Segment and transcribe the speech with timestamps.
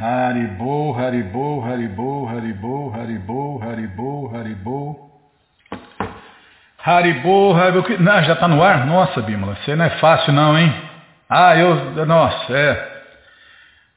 [0.00, 5.10] Haribo, Haribo, Haribo, Haribo, Haribo, Haribo, Haribo.
[6.78, 8.02] Haribo, Haribo.
[8.02, 8.86] Não, já está no ar?
[8.86, 10.74] Nossa, Bímola, você não é fácil não, hein?
[11.28, 12.06] Ah, eu.
[12.06, 13.02] Nossa, é.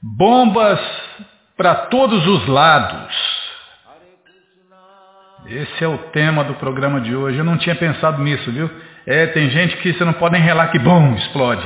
[0.01, 0.79] Bombas
[1.55, 3.33] para todos os lados.
[5.45, 7.37] Esse é o tema do programa de hoje.
[7.37, 8.69] Eu não tinha pensado nisso, viu?
[9.07, 11.65] É, tem gente que você não pode nem relar que bom, explode.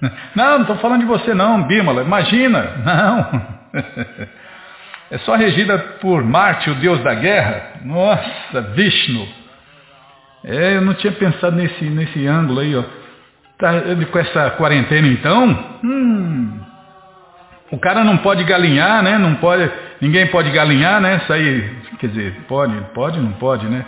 [0.34, 2.02] Não, não estou falando de você não, Bímola.
[2.02, 3.42] Imagina, não.
[5.10, 7.80] É só regida por Marte, o deus da guerra.
[7.84, 9.26] Nossa, Vishnu.
[10.44, 12.82] É, eu não tinha pensado nesse, nesse ângulo aí, ó.
[13.56, 13.72] Tá,
[14.10, 16.60] com essa quarentena então, hum,
[17.70, 19.16] o cara não pode galinhar, né?
[19.16, 21.20] Não pode, ninguém pode galinhar, né?
[21.20, 23.86] Sair, quer dizer, pode, pode, não pode, né?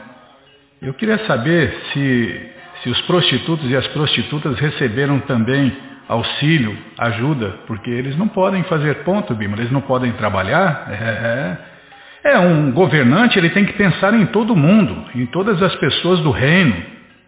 [0.81, 2.51] Eu queria saber se,
[2.83, 5.77] se os prostitutos e as prostitutas receberam também
[6.09, 10.87] auxílio, ajuda, porque eles não podem fazer ponto, Bima, eles não podem trabalhar.
[10.91, 11.57] É,
[12.33, 16.31] é, um governante, ele tem que pensar em todo mundo, em todas as pessoas do
[16.31, 16.75] reino,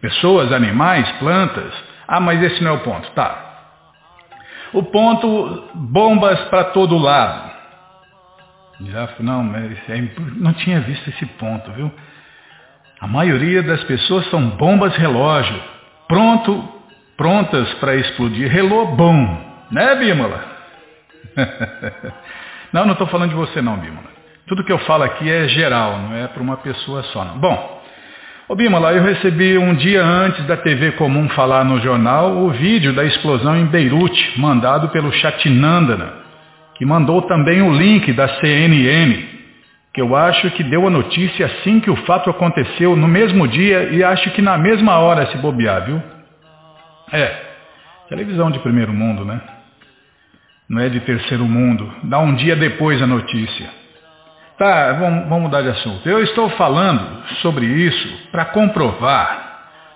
[0.01, 1.73] pessoas, animais, plantas.
[2.07, 3.09] Ah, mas esse não é o ponto.
[3.11, 3.45] Tá.
[4.73, 7.49] O ponto, bombas para todo lado.
[8.81, 10.03] Já, não, mas é,
[10.37, 11.91] não tinha visto esse ponto, viu?
[13.01, 15.61] A maioria das pessoas são bombas relógio,
[16.07, 16.78] pronto
[17.19, 18.49] prontas para explodir.
[18.49, 20.41] Relou bom, né, Bímola?
[22.71, 24.07] não, não estou falando de você não, Bímola.
[24.47, 27.25] Tudo que eu falo aqui é geral, não é para uma pessoa só.
[27.25, 27.37] Não.
[27.37, 27.83] Bom,
[28.47, 32.93] ô Bímola, eu recebi um dia antes da TV Comum falar no jornal o vídeo
[32.93, 36.13] da explosão em Beirute, mandado pelo Chatinandana,
[36.75, 39.25] que mandou também o link da CNN,
[39.93, 43.89] que eu acho que deu a notícia assim que o fato aconteceu, no mesmo dia
[43.91, 46.01] e acho que na mesma hora se bobear, viu?
[47.11, 47.49] É,
[48.07, 49.39] televisão de primeiro mundo, né?
[50.67, 51.91] Não é de terceiro mundo.
[52.03, 53.69] Dá um dia depois a notícia.
[54.57, 56.07] Tá, vamos, vamos mudar de assunto.
[56.07, 59.49] Eu estou falando sobre isso para comprovar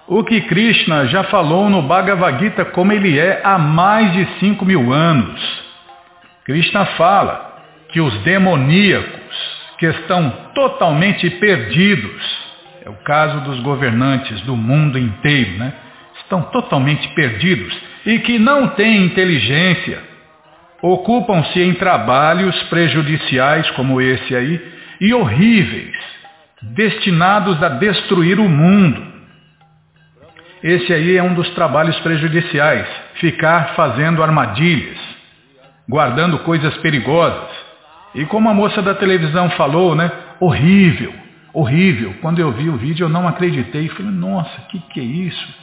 [0.08, 4.66] o que Krishna já falou no Bhagavad Gita como ele é há mais de 5
[4.66, 5.64] mil anos.
[6.46, 7.54] Krishna fala
[7.90, 9.24] que os demoníacos
[9.78, 12.22] que estão totalmente perdidos,
[12.86, 15.74] é o caso dos governantes do mundo inteiro, né?
[16.24, 17.76] Estão totalmente perdidos
[18.06, 20.02] e que não têm inteligência,
[20.82, 25.96] ocupam-se em trabalhos prejudiciais como esse aí e horríveis,
[26.62, 29.14] destinados a destruir o mundo.
[30.62, 34.98] Esse aí é um dos trabalhos prejudiciais, ficar fazendo armadilhas,
[35.88, 37.50] guardando coisas perigosas.
[38.16, 40.10] E como a moça da televisão falou, né?
[40.40, 41.14] Horrível,
[41.54, 42.16] horrível.
[42.22, 43.90] Quando eu vi o vídeo eu não acreditei.
[43.90, 45.63] Falei, nossa, o que, que é isso?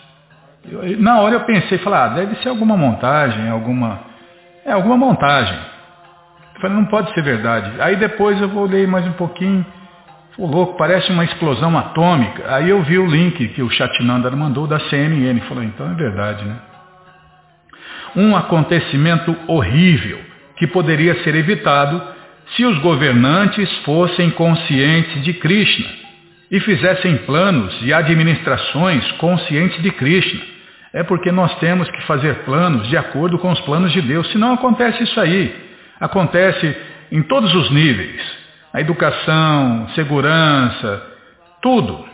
[0.68, 4.00] Eu, na hora eu pensei, falei, ah, deve ser alguma montagem, alguma.
[4.64, 5.56] É, alguma montagem.
[6.54, 7.80] Eu falei, não pode ser verdade.
[7.80, 9.64] Aí depois eu vou ler mais um pouquinho.
[10.36, 12.54] Pô, louco, parece uma explosão atômica.
[12.54, 15.40] Aí eu vi o link que o Chatinanda mandou da CNN.
[15.40, 16.56] Falei, então é verdade, né?
[18.16, 20.18] Um acontecimento horrível
[20.56, 22.02] que poderia ser evitado
[22.54, 25.86] se os governantes fossem conscientes de Krishna
[26.50, 30.49] e fizessem planos e administrações conscientes de Krishna.
[30.92, 34.30] É porque nós temos que fazer planos de acordo com os planos de Deus.
[34.32, 35.54] Senão acontece isso aí.
[36.00, 36.76] Acontece
[37.12, 38.20] em todos os níveis.
[38.72, 41.02] A educação, segurança,
[41.62, 42.04] tudo,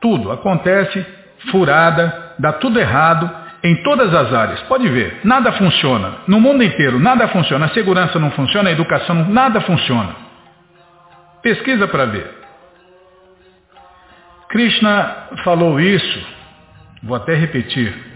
[0.00, 0.32] tudo.
[0.32, 1.04] Acontece
[1.50, 3.30] furada, dá tudo errado
[3.62, 4.60] em todas as áreas.
[4.62, 6.18] Pode ver, nada funciona.
[6.26, 7.66] No mundo inteiro, nada funciona.
[7.66, 10.14] A segurança não funciona, a educação, nada funciona.
[11.42, 12.30] Pesquisa para ver.
[14.48, 16.26] Krishna falou isso,
[17.02, 18.13] vou até repetir.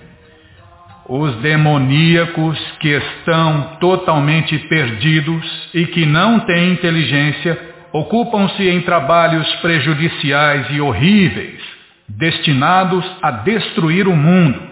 [1.08, 7.58] Os demoníacos que estão totalmente perdidos e que não têm inteligência
[7.92, 11.62] ocupam-se em trabalhos prejudiciais e horríveis,
[12.06, 14.68] destinados a destruir o mundo.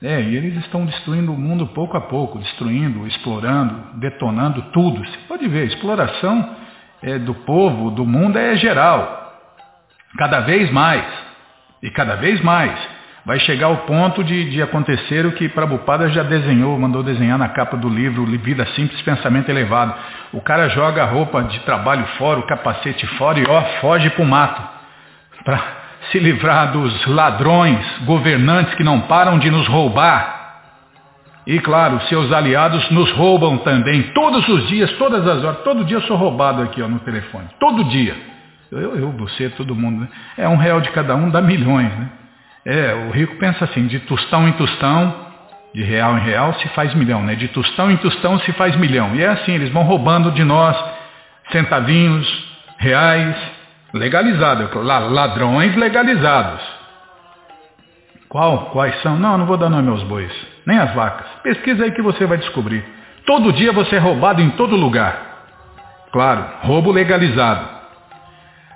[0.00, 5.04] É, e eles estão destruindo o mundo pouco a pouco, destruindo, explorando, detonando tudo.
[5.04, 6.56] Você pode ver, a exploração
[7.02, 9.36] é, do povo, do mundo é geral.
[10.16, 11.04] Cada vez mais,
[11.82, 12.78] e cada vez mais,
[13.24, 17.48] vai chegar ao ponto de, de acontecer o que Prabhupada já desenhou, mandou desenhar na
[17.48, 19.94] capa do livro Vida Simples, Pensamento Elevado.
[20.32, 24.22] O cara joga a roupa de trabalho fora, o capacete fora e ó, foge para
[24.22, 24.62] o mato.
[25.44, 25.60] Para
[26.10, 30.36] se livrar dos ladrões, governantes que não param de nos roubar.
[31.46, 35.60] E claro, seus aliados nos roubam também, todos os dias, todas as horas.
[35.64, 37.46] Todo dia eu sou roubado aqui ó, no telefone.
[37.58, 38.14] Todo dia.
[38.70, 40.02] Eu, eu, você, todo mundo.
[40.02, 40.08] Né?
[40.36, 41.90] É um real de cada um dá milhões.
[41.90, 42.08] Né?
[42.70, 45.26] É, o rico pensa assim, de tostão em tostão,
[45.74, 47.34] De real em real se faz milhão, né?
[47.34, 49.14] De tostão em tostão se faz milhão.
[49.14, 50.76] E é assim, eles vão roubando de nós
[51.50, 52.26] centavinhos,
[52.76, 53.36] reais,
[53.94, 56.60] legalizados, ladrões legalizados.
[58.28, 58.66] Qual?
[58.66, 59.16] Quais são?
[59.16, 60.32] Não, não vou dar nome aos bois,
[60.66, 61.26] nem as vacas.
[61.42, 62.84] Pesquisa aí que você vai descobrir.
[63.24, 65.16] Todo dia você é roubado em todo lugar.
[66.12, 67.77] Claro, roubo legalizado.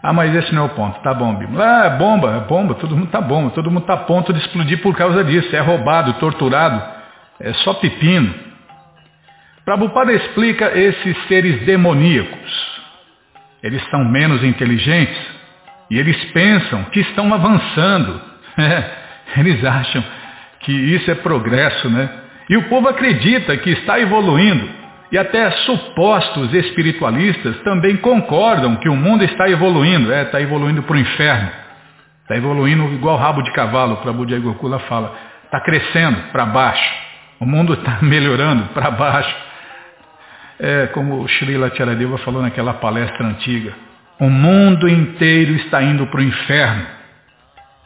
[0.02, 1.00] Ah, mas esse não é o ponto.
[1.00, 1.64] Tá bom, Bíblia.
[1.64, 4.40] Ah, é bomba, é bomba, todo mundo tá bomba, todo mundo tá a ponto de
[4.40, 5.54] explodir por causa disso.
[5.54, 6.82] É roubado, torturado,
[7.38, 8.34] é só pepino.
[9.64, 12.72] Prabhupada explica esses seres demoníacos.
[13.62, 15.16] Eles são menos inteligentes
[15.88, 18.20] e eles pensam que estão avançando.
[18.58, 18.84] É,
[19.38, 20.02] eles acham
[20.60, 22.08] que isso é progresso, né?
[22.50, 24.81] E o povo acredita que está evoluindo.
[25.12, 30.10] E até supostos espiritualistas também concordam que o mundo está evoluindo.
[30.10, 31.50] É, está evoluindo para o inferno.
[32.22, 35.14] Está evoluindo igual rabo de cavalo, o Prabhu Gokula fala.
[35.44, 36.94] Está crescendo para baixo.
[37.38, 39.36] O mundo está melhorando para baixo.
[40.58, 43.74] É como o Srila Charadeva falou naquela palestra antiga.
[44.18, 46.86] O mundo inteiro está indo para o inferno.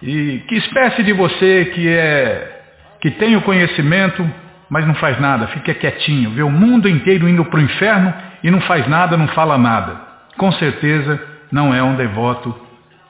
[0.01, 2.53] E que espécie de você que é
[3.01, 4.25] que tem o conhecimento
[4.69, 8.51] mas não faz nada, fica quietinho, vê o mundo inteiro indo para o inferno e
[8.51, 10.01] não faz nada, não fala nada.
[10.37, 11.21] Com certeza
[11.51, 12.55] não é um devoto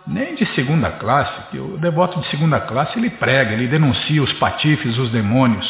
[0.06, 4.32] nem de segunda classe, que o devoto de segunda classe ele prega, ele denuncia os
[4.34, 5.66] patifes, os demônios.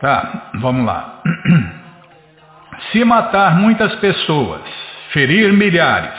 [0.00, 1.20] Tá, vamos lá.
[2.92, 4.62] Se matar muitas pessoas,
[5.10, 6.14] ferir milhares,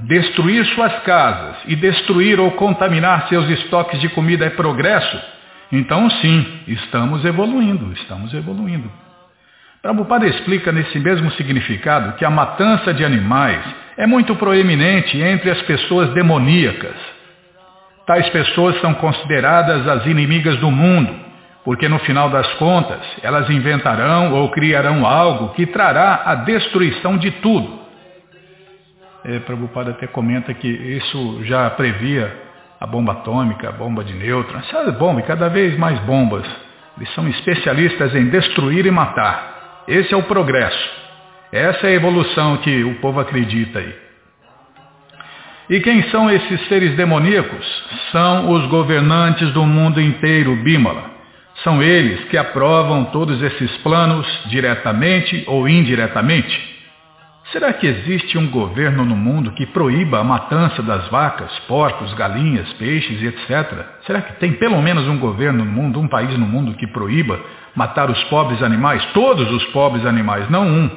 [0.00, 5.20] destruir suas casas e destruir ou contaminar seus estoques de comida é progresso,
[5.72, 8.90] então, sim, estamos evoluindo, estamos evoluindo.
[9.80, 13.62] Prabhupada explica nesse mesmo significado que a matança de animais
[13.96, 16.96] é muito proeminente entre as pessoas demoníacas.
[18.06, 21.14] Tais pessoas são consideradas as inimigas do mundo,
[21.64, 27.30] porque no final das contas elas inventarão ou criarão algo que trará a destruição de
[27.30, 27.78] tudo.
[29.24, 32.49] É, Prabhupada até comenta que isso já previa
[32.80, 36.46] a bomba atômica, a bomba de nêutrons, sabe, bomba e cada vez mais bombas.
[36.96, 39.84] Eles são especialistas em destruir e matar.
[39.86, 40.90] Esse é o progresso.
[41.52, 43.94] Essa é a evolução que o povo acredita aí.
[45.68, 47.64] E quem são esses seres demoníacos?
[48.10, 51.10] São os governantes do mundo inteiro, Bímala.
[51.62, 56.69] São eles que aprovam todos esses planos, diretamente ou indiretamente.
[57.52, 62.72] Será que existe um governo no mundo que proíba a matança das vacas, porcos, galinhas,
[62.74, 63.86] peixes e etc?
[64.06, 67.40] Será que tem pelo menos um governo no mundo, um país no mundo que proíba
[67.74, 70.90] matar os pobres animais, todos os pobres animais, não um?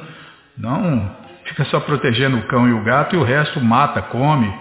[0.56, 1.10] Não
[1.44, 4.52] fica só protegendo o cão e o gato e o resto mata, come,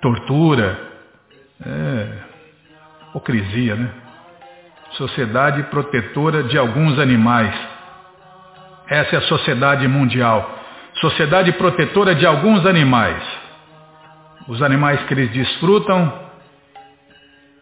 [0.00, 0.78] tortura.
[1.64, 2.30] É
[3.10, 3.90] hipocrisia, né?
[4.92, 7.54] Sociedade protetora de alguns animais.
[8.88, 10.59] Essa é a sociedade mundial
[11.00, 13.22] sociedade protetora de alguns animais.
[14.48, 16.12] Os animais que eles desfrutam,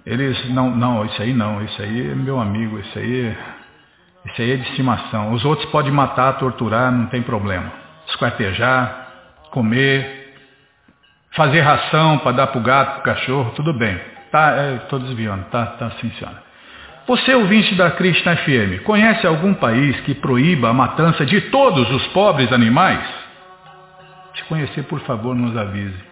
[0.04, 3.36] eles não, não, isso aí não, isso aí é meu amigo, isso aí,
[4.26, 5.32] isso aí é de estimação.
[5.32, 7.70] Os outros podem matar, torturar, não tem problema.
[8.08, 9.08] Esquartejar,
[9.50, 10.34] comer,
[11.32, 14.00] fazer ração para dar para o gato, para o cachorro, tudo bem.
[14.30, 16.42] Tá, estou é, desviando, tá, tá assim, senhora.
[17.06, 22.06] Você, ouvinte da Krishna FM, conhece algum país que proíba a matança de todos os
[22.08, 23.17] pobres animais?
[24.48, 26.08] Conhecer, por favor, nos avise.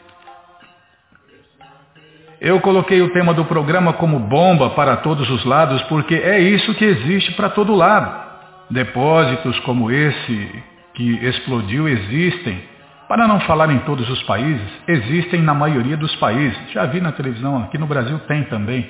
[2.41, 6.75] Eu coloquei o tema do programa como bomba para todos os lados porque é isso
[6.75, 8.27] que existe para todo lado.
[8.71, 10.63] Depósitos como esse
[10.93, 12.63] que explodiu existem.
[13.09, 16.59] Para não falar em todos os países, existem na maioria dos países.
[16.73, 18.87] Já vi na televisão, aqui no Brasil tem também.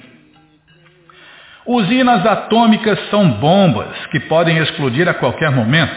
[1.65, 5.95] Usinas atômicas são bombas que podem explodir a qualquer momento,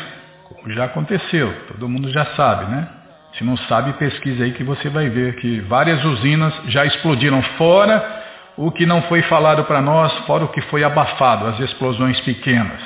[0.49, 2.98] como já aconteceu, todo mundo já sabe, né?
[3.33, 8.19] Se não sabe, pesquise aí que você vai ver que várias usinas já explodiram fora
[8.57, 12.81] o que não foi falado para nós, fora o que foi abafado, as explosões pequenas.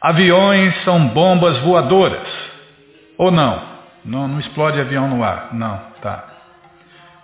[0.00, 2.26] Aviões são bombas voadoras.
[3.18, 3.62] Ou não?
[4.04, 5.48] Não, não explode avião no ar.
[5.52, 6.24] Não, tá.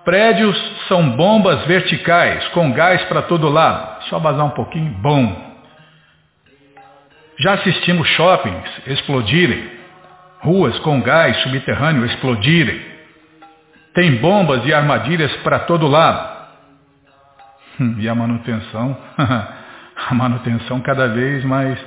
[0.05, 0.57] Prédios
[0.89, 4.05] são bombas verticais, com gás para todo lado.
[4.05, 5.47] Só vazar um pouquinho, bom.
[7.39, 9.71] Já assistimos shoppings explodirem,
[10.41, 12.81] ruas com gás subterrâneo explodirem.
[13.95, 16.37] Tem bombas e armadilhas para todo lado.
[17.81, 21.79] Hum, e a manutenção, a manutenção cada vez mais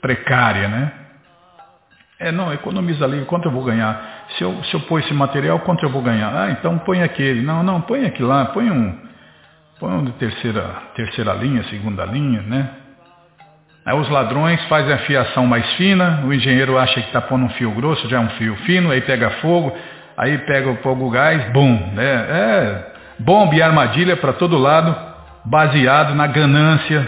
[0.00, 0.92] precária, né?
[2.18, 4.26] É, não, economiza ali, quanto eu vou ganhar?
[4.36, 6.34] Se eu, se eu pôr esse material, quanto eu vou ganhar?
[6.34, 7.42] Ah, então põe aquele.
[7.42, 8.98] Não, não, põe aqui lá, põe um,
[9.80, 10.62] põe um de terceira,
[10.94, 12.70] terceira linha, segunda linha, né?
[13.86, 17.50] Aí os ladrões fazem a fiação mais fina, o engenheiro acha que está pondo um
[17.50, 19.76] fio grosso, já é um fio fino, aí pega fogo,
[20.16, 22.26] aí pega o fogo gás, bum, né?
[22.28, 24.94] É bomba e armadilha para todo lado,
[25.44, 27.06] baseado na ganância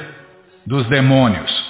[0.66, 1.66] dos demônios.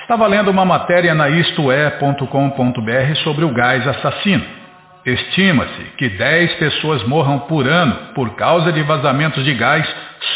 [0.00, 4.44] Estava lendo uma matéria na istoé.com.br sobre o gás assassino.
[5.04, 9.86] Estima-se que 10 pessoas morram por ano por causa de vazamentos de gás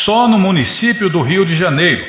[0.05, 2.05] só no município do Rio de Janeiro,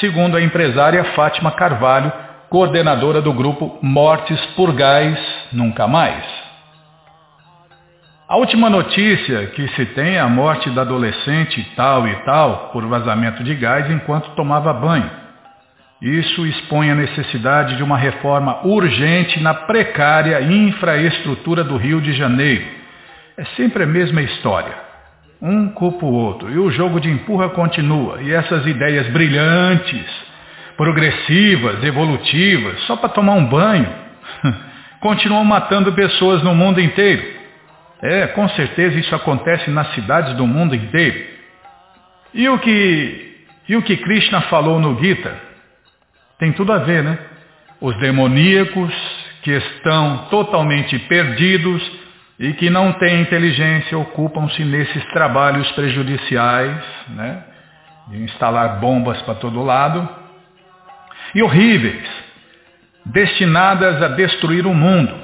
[0.00, 2.10] segundo a empresária Fátima Carvalho,
[2.48, 5.18] coordenadora do grupo Mortes por Gás
[5.52, 6.24] Nunca Mais.
[8.26, 12.86] A última notícia que se tem é a morte da adolescente tal e tal por
[12.86, 15.10] vazamento de gás enquanto tomava banho.
[16.00, 22.64] Isso expõe a necessidade de uma reforma urgente na precária infraestrutura do Rio de Janeiro.
[23.36, 24.89] É sempre a mesma história.
[25.42, 28.20] Um culpa o outro e o jogo de empurra continua.
[28.22, 30.04] E essas ideias brilhantes,
[30.76, 33.88] progressivas, evolutivas, só para tomar um banho,
[35.00, 37.22] continuam matando pessoas no mundo inteiro.
[38.02, 41.22] É, com certeza isso acontece nas cidades do mundo inteiro.
[42.34, 45.34] E o que, e o que Krishna falou no Gita?
[46.38, 47.18] Tem tudo a ver, né?
[47.80, 48.92] Os demoníacos
[49.42, 51.99] que estão totalmente perdidos
[52.40, 57.44] e que não têm inteligência ocupam-se nesses trabalhos prejudiciais, né?
[58.08, 60.08] De instalar bombas para todo lado.
[61.34, 62.08] E horríveis,
[63.04, 65.14] destinadas a destruir o mundo.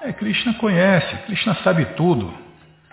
[0.00, 2.32] É, Krishna conhece, Krishna sabe tudo.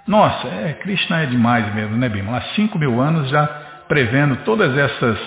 [0.07, 2.35] Nossa, é, Krishna é demais mesmo, né, Bima?
[2.35, 3.45] Há cinco mil anos já
[3.87, 5.19] prevendo todas essas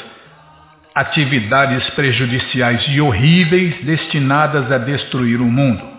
[0.92, 5.89] atividades prejudiciais e horríveis destinadas a destruir o mundo.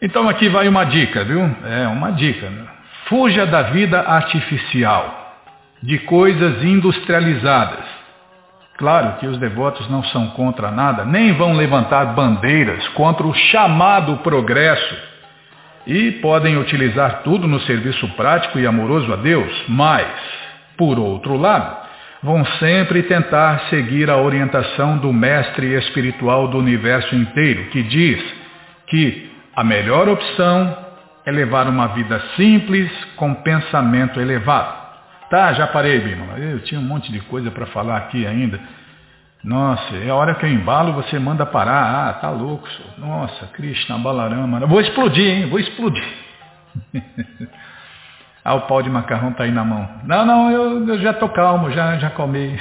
[0.00, 1.50] Então aqui vai uma dica, viu?
[1.64, 2.48] É uma dica.
[2.48, 2.64] Né?
[3.06, 5.36] Fuja da vida artificial,
[5.82, 7.84] de coisas industrializadas.
[8.76, 14.18] Claro que os devotos não são contra nada, nem vão levantar bandeiras contra o chamado
[14.18, 14.96] progresso
[15.84, 20.06] e podem utilizar tudo no serviço prático e amoroso a Deus, mas,
[20.76, 21.76] por outro lado,
[22.22, 28.22] vão sempre tentar seguir a orientação do mestre espiritual do universo inteiro, que diz
[28.86, 29.27] que
[29.58, 30.86] a melhor opção
[31.26, 34.72] é levar uma vida simples com pensamento elevado.
[35.28, 36.38] Tá, já parei, Bima.
[36.38, 38.60] Eu tinha um monte de coisa para falar aqui ainda.
[39.42, 42.08] Nossa, é a hora que eu embalo, você manda parar.
[42.08, 42.68] Ah, tá louco.
[42.68, 42.92] Senhor.
[42.98, 44.64] Nossa, Krishna, Balarama.
[44.64, 45.46] Vou explodir, hein?
[45.46, 46.06] Vou explodir.
[48.44, 49.86] Ah, o pau de macarrão está aí na mão.
[50.04, 52.58] Não, não, eu, eu já estou calmo, já, já comi.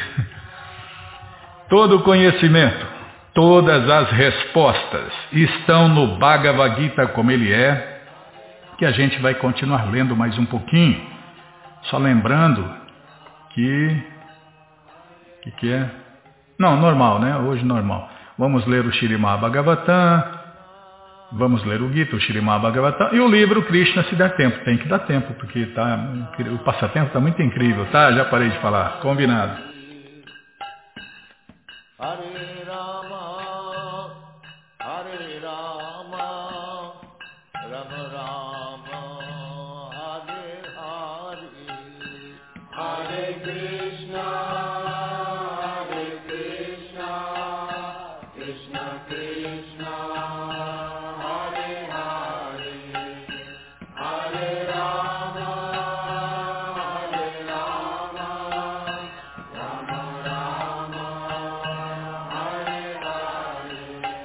[1.70, 2.86] Todo o conhecimento,
[3.38, 8.01] todas as respostas estão no Bhagavad Gita como ele é,
[8.79, 11.00] que a gente vai continuar lendo mais um pouquinho.
[11.84, 12.67] Só lembrando
[13.51, 14.03] que...
[15.38, 15.88] O que, que é?
[16.58, 17.38] Não, normal, né?
[17.38, 18.10] Hoje normal.
[18.39, 20.24] Vamos ler o Shirimá Bhagavatam,
[21.34, 24.63] Vamos ler o Gita, o Shirimá Bhagavatam e o livro Krishna se der tempo.
[24.65, 26.00] Tem que dar tempo, porque tá,
[26.53, 28.12] o passatempo está muito incrível, tá?
[28.13, 29.00] Já parei de falar.
[29.01, 29.62] Combinado.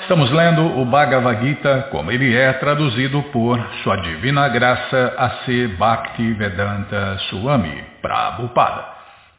[0.00, 5.68] Estamos lendo o Bhagavad Gita como ele é traduzido por Sua Divina Graça A.C.
[5.78, 8.86] Bhakti Vedanta Swami Prabhupada.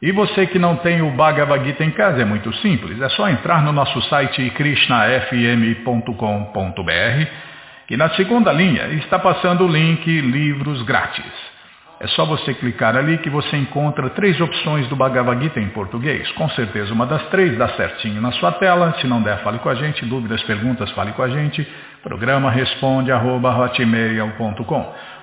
[0.00, 3.28] E você que não tem o Bhagavad Gita em casa é muito simples, é só
[3.28, 7.26] entrar no nosso site krishnafm.com.br
[7.90, 11.47] e na segunda linha está passando o link Livros Grátis.
[12.00, 16.30] É só você clicar ali que você encontra três opções do Bhagavad Gita em português.
[16.32, 18.94] Com certeza uma das três dá certinho na sua tela.
[19.00, 20.06] Se não der, fale com a gente.
[20.06, 21.66] Dúvidas, perguntas, fale com a gente.
[22.02, 23.50] Programa responde arroba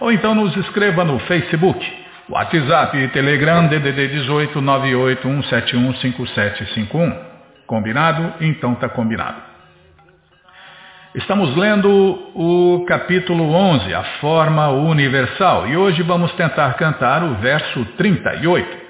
[0.01, 2.05] Ou então nos escreva no Facebook.
[2.27, 7.17] WhatsApp e Telegram DDD 18 981715751.
[7.65, 8.33] Combinado?
[8.41, 9.54] Então tá combinado.
[11.15, 11.89] Estamos lendo
[12.35, 18.85] o capítulo 11, a forma universal, e hoje vamos tentar cantar o verso 38.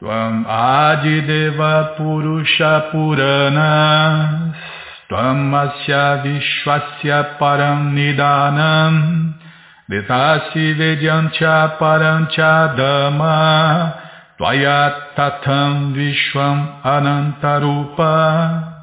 [0.00, 4.56] Tvam Adideva Purusha Puranas
[5.06, 9.34] Tvam Asya Vishwasya Param Nidanam
[9.86, 13.94] Vedasi Vedyancha Parancha Dhamma
[14.38, 18.73] Tvaya Tatam Vishwam Anantarupa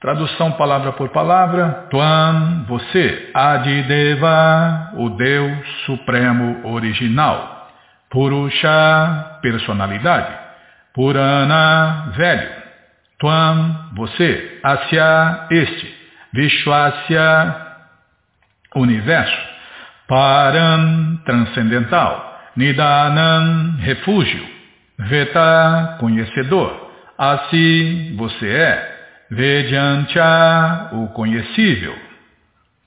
[0.00, 1.86] Tradução palavra por palavra.
[1.90, 7.70] Tuam, você, Adideva, o Deus Supremo Original.
[8.10, 10.32] Purusha, personalidade.
[10.92, 12.48] Purana, velho.
[13.18, 15.94] Tuam, você, Asya, este.
[16.34, 17.56] Vishwasya,
[18.74, 19.48] universo.
[20.06, 22.38] Param, transcendental.
[22.54, 24.46] Nidanam, refúgio.
[24.98, 26.90] Veta, conhecedor.
[27.16, 28.95] Assim você é.
[29.30, 31.96] Vedyancha, o conhecível.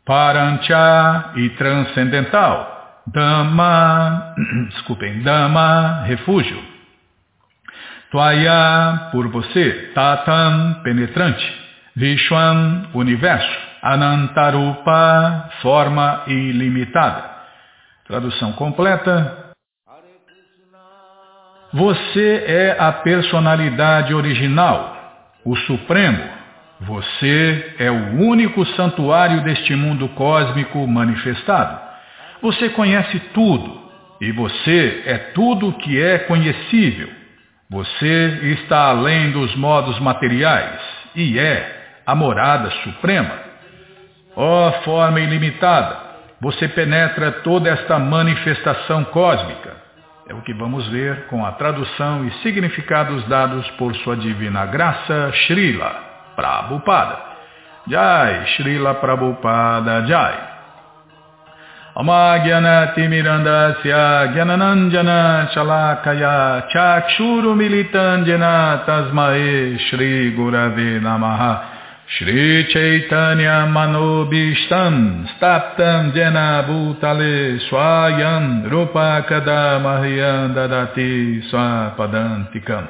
[0.06, 3.02] Parancha e transcendental.
[3.08, 4.36] Dhamma,
[4.70, 6.62] desculpem, Dhamma, refúgio.
[8.12, 9.92] Tvaya, por você.
[9.94, 11.60] Tatam, penetrante.
[11.96, 13.70] Vishwan, universo.
[13.82, 17.30] Anantarupa, forma ilimitada.
[18.08, 19.50] Tradução completa.
[21.72, 24.98] Você é a personalidade original,
[25.50, 26.24] o Supremo.
[26.82, 31.80] Você é o único santuário deste mundo cósmico manifestado.
[32.40, 33.90] Você conhece tudo
[34.22, 37.10] e você é tudo que é conhecível.
[37.68, 40.80] Você está além dos modos materiais
[41.16, 43.34] e é a morada suprema.
[44.36, 45.98] Ó oh, forma ilimitada,
[46.40, 49.89] você penetra toda esta manifestação cósmica.
[50.30, 55.32] É o que vamos ver com a tradução e significados dados por sua divina graça,
[55.34, 55.92] Srila
[56.36, 57.18] Prabhupada.
[57.88, 60.50] Jai, Srila Prabhupada Jai.
[65.52, 71.79] Shalakaya Chakshuru Militandjana Tasmae Shri Gurave Namaha
[72.18, 82.90] Shri Chaitanya Manobishtam Staptam Jena Bhutale Swayam Rupa Kadamahyam Dadati Swapadantikam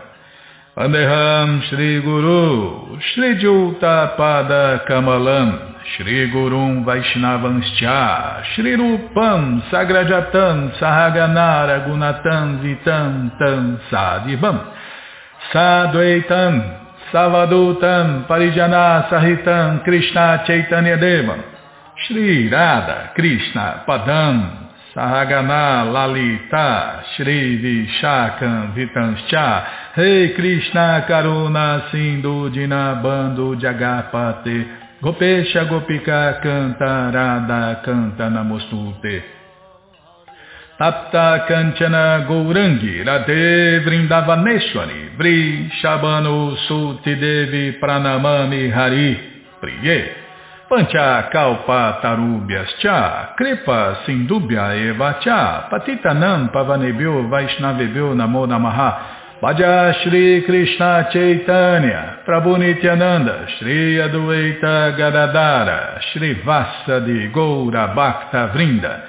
[0.78, 12.64] Andeham Shri Guru Shri Juta Pada Kamalam Shri Gurum Vaishnavanscha Shri Rupam Sagrajatam Sahaganara Gunatam
[12.64, 14.74] Vitam Tam Sadibam
[15.52, 21.42] Sadvaitam Savadutam Parijana Sahitam Krishna Chaitanya Devam
[22.06, 29.96] Shri Radha Krishna Padam Sahagana Lalita Shri Vishakam Vitanscha.
[29.98, 34.66] Rei Krishna Karuna Sindhu Dinabando Jagapate.
[35.02, 39.39] Gopesha Gopika Canta Radha Canta Namostute
[40.80, 49.20] Tapta Kanchana Gourangi Radhe Vrindavaneshwari Vri Shabano Suti Devi Pranamami Hari
[49.60, 50.10] Priye.
[50.70, 59.18] Pancha Kalpa Tarubhyas Cha Kripa Sindubhya Eva Cha Patitanam Pavanebhyo Vaishnavebhyo Namo Namaha.
[59.42, 69.09] Bhaja Shri Krishna Chaitanya Prabhu Nityananda Shri Adueita Gadadara Shri Vassa de Goura Bhakta Vrinda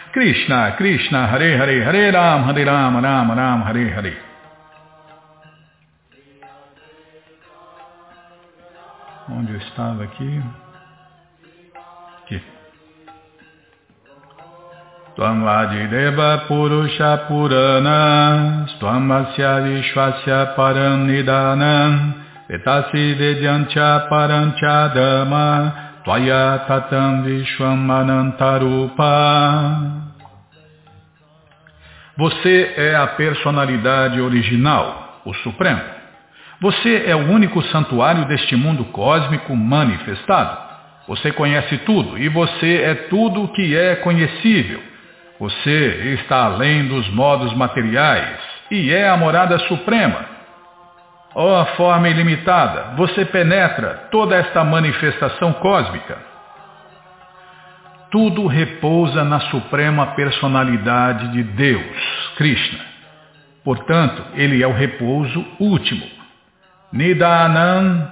[0.11, 4.17] Krishna, Krishna, Hare Hare, Hare Ram, Hare Ram, Ram Ram, Hare Hare.
[9.29, 10.43] Onde eu estava aqui?
[12.23, 12.41] Aqui.
[15.15, 22.13] Tvam Adideva Purusha Purana Tvam Asya Vishwasya Param Nidanam
[22.49, 30.01] Vetasi Vedyancha Parancha Dhamma Tvaya Tatam Vishwamanantarupa.
[32.17, 35.79] Você é a personalidade original, o Supremo.
[36.59, 40.57] Você é o único santuário deste mundo cósmico manifestado.
[41.07, 44.81] Você conhece tudo e você é tudo que é conhecível.
[45.39, 48.39] Você está além dos modos materiais
[48.71, 50.40] e é a morada suprema.
[51.33, 56.17] Ó oh, forma ilimitada, você penetra toda esta manifestação cósmica.
[58.11, 62.79] Tudo repousa na suprema personalidade de Deus, Krishna.
[63.63, 66.05] Portanto, ele é o repouso último.
[66.91, 68.11] Nidanam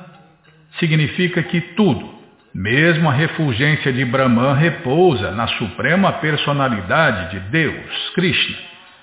[0.79, 2.09] significa que tudo,
[2.53, 8.55] mesmo a refulgência de Brahman, repousa na suprema personalidade de Deus, Krishna.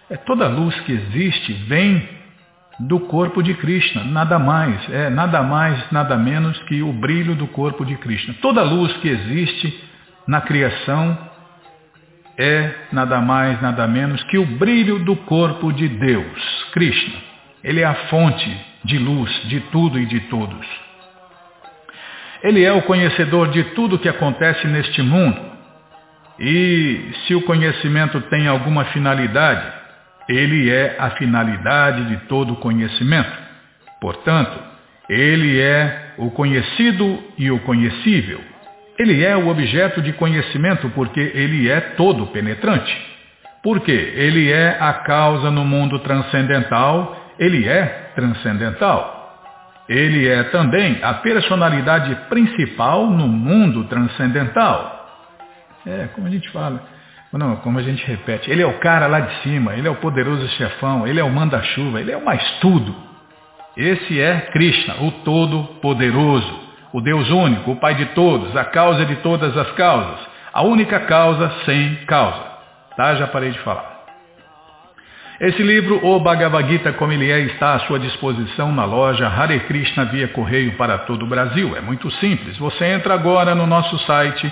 [0.09, 2.16] É toda luz que existe vem
[2.79, 7.47] do corpo de Krishna, nada mais, é nada mais, nada menos que o brilho do
[7.47, 8.35] corpo de Krishna.
[8.43, 9.83] Toda luz que existe
[10.27, 11.17] na criação
[12.37, 17.15] é nada mais, nada menos que o brilho do corpo de Deus, Krishna.
[17.65, 20.67] Ele é a fonte de luz de tudo e de todos.
[22.43, 25.41] Ele é o conhecedor de tudo que acontece neste mundo.
[26.39, 29.67] E se o conhecimento tem alguma finalidade,
[30.29, 33.33] ele é a finalidade de todo conhecimento.
[34.01, 34.59] Portanto,
[35.09, 38.41] ele é o conhecido e o conhecível.
[38.99, 42.97] Ele é o objeto de conhecimento porque ele é todo penetrante.
[43.63, 49.15] Porque ele é a causa no mundo transcendental, ele é transcendental.
[49.89, 54.95] Ele é também a personalidade principal no mundo transcendental.
[55.87, 56.83] É, como a gente fala,
[57.33, 59.97] não, como a gente repete, ele é o cara lá de cima, ele é o
[59.97, 62.95] poderoso chefão, ele é o manda-chuva, ele é o mais tudo.
[63.77, 66.61] Esse é Krishna, o Todo-Poderoso,
[66.93, 70.19] o Deus único, o Pai de todos, a causa de todas as causas,
[70.53, 72.43] a única causa sem causa.
[72.97, 73.15] Tá?
[73.17, 73.97] Já parei de falar.
[75.39, 79.61] Esse livro, O Bhagavad Gita como ele é, está à sua disposição na loja Hare
[79.61, 81.77] Krishna via correio para todo o Brasil.
[81.77, 82.57] É muito simples.
[82.57, 84.51] Você entra agora no nosso site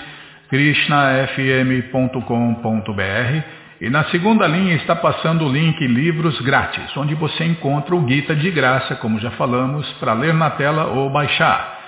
[0.55, 3.43] krishnafm.com.br
[3.81, 8.37] e na segunda linha está passando o link Livros Grátis, onde você encontra o Gita
[8.37, 11.81] de graça, como já falamos, para ler na tela ou baixar.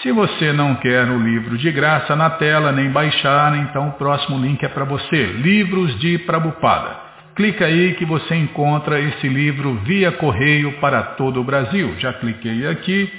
[0.00, 4.38] Se você não quer o livro de graça na tela nem baixar, então o próximo
[4.38, 6.96] link é para você, Livros de Prabupada.
[7.36, 11.94] Clica aí que você encontra esse livro via correio para todo o Brasil.
[11.98, 13.12] Já cliquei aqui,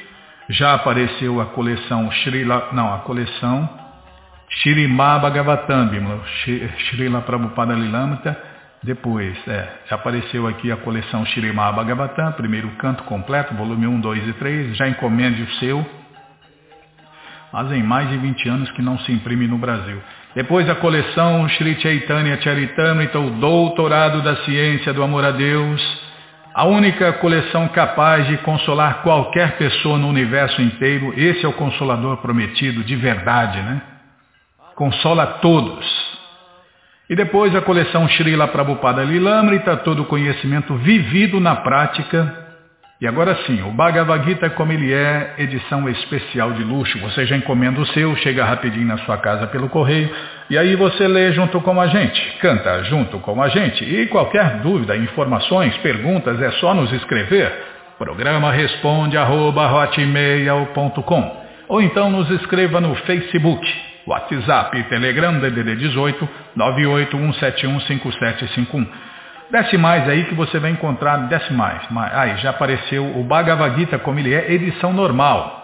[0.50, 3.79] já apareceu a coleção Srila, não, a coleção
[4.50, 5.90] Shirimá Bhagavatam,
[7.26, 8.38] Prabhupada Lilamrita.
[8.82, 14.28] Depois, é, já apareceu aqui a coleção Shirimá Bhagavatam, primeiro canto completo, volume 1, 2
[14.28, 14.78] e 3.
[14.78, 15.86] Já encomende o seu.
[17.52, 20.02] Fazem mais de 20 anos que não se imprime no Brasil.
[20.36, 25.82] Depois a coleção Sri Chaitanya Charitamrita, o Doutorado da Ciência do Amor a Deus,
[26.54, 31.14] a única coleção capaz de consolar qualquer pessoa no universo inteiro.
[31.18, 33.82] Esse é o consolador prometido de verdade, né?
[34.80, 35.86] Consola todos.
[37.10, 42.48] E depois a coleção Srila Prabhupada Lilamrita, todo conhecimento vivido na prática
[43.02, 46.98] e agora sim, o Bhagavad Gita como ele é, edição especial de luxo.
[47.00, 50.10] Você já encomenda o seu, chega rapidinho na sua casa pelo correio
[50.50, 53.84] e aí você lê junto com a gente, canta junto com a gente.
[53.84, 57.52] E qualquer dúvida, informações, perguntas, é só nos escrever.
[57.98, 59.90] Programa responde arroba,
[61.68, 68.88] ou então nos escreva no Facebook, WhatsApp, Telegram, DDD 18 981715751.
[69.52, 71.82] Desce mais aí que você vai encontrar, desce mais.
[72.14, 75.60] Aí já apareceu o Bhagavad Gita como ele é, edição normal.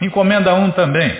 [0.00, 1.16] Encomenda um também.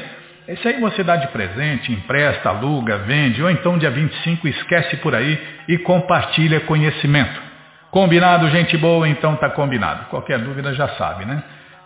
[0.46, 5.14] Esse aí você dá de presente, empresta, aluga, vende, ou então dia 25 esquece por
[5.14, 7.48] aí e compartilha conhecimento.
[7.90, 9.08] Combinado, gente boa?
[9.08, 10.06] Então tá combinado.
[10.06, 11.42] Qualquer dúvida já sabe, né?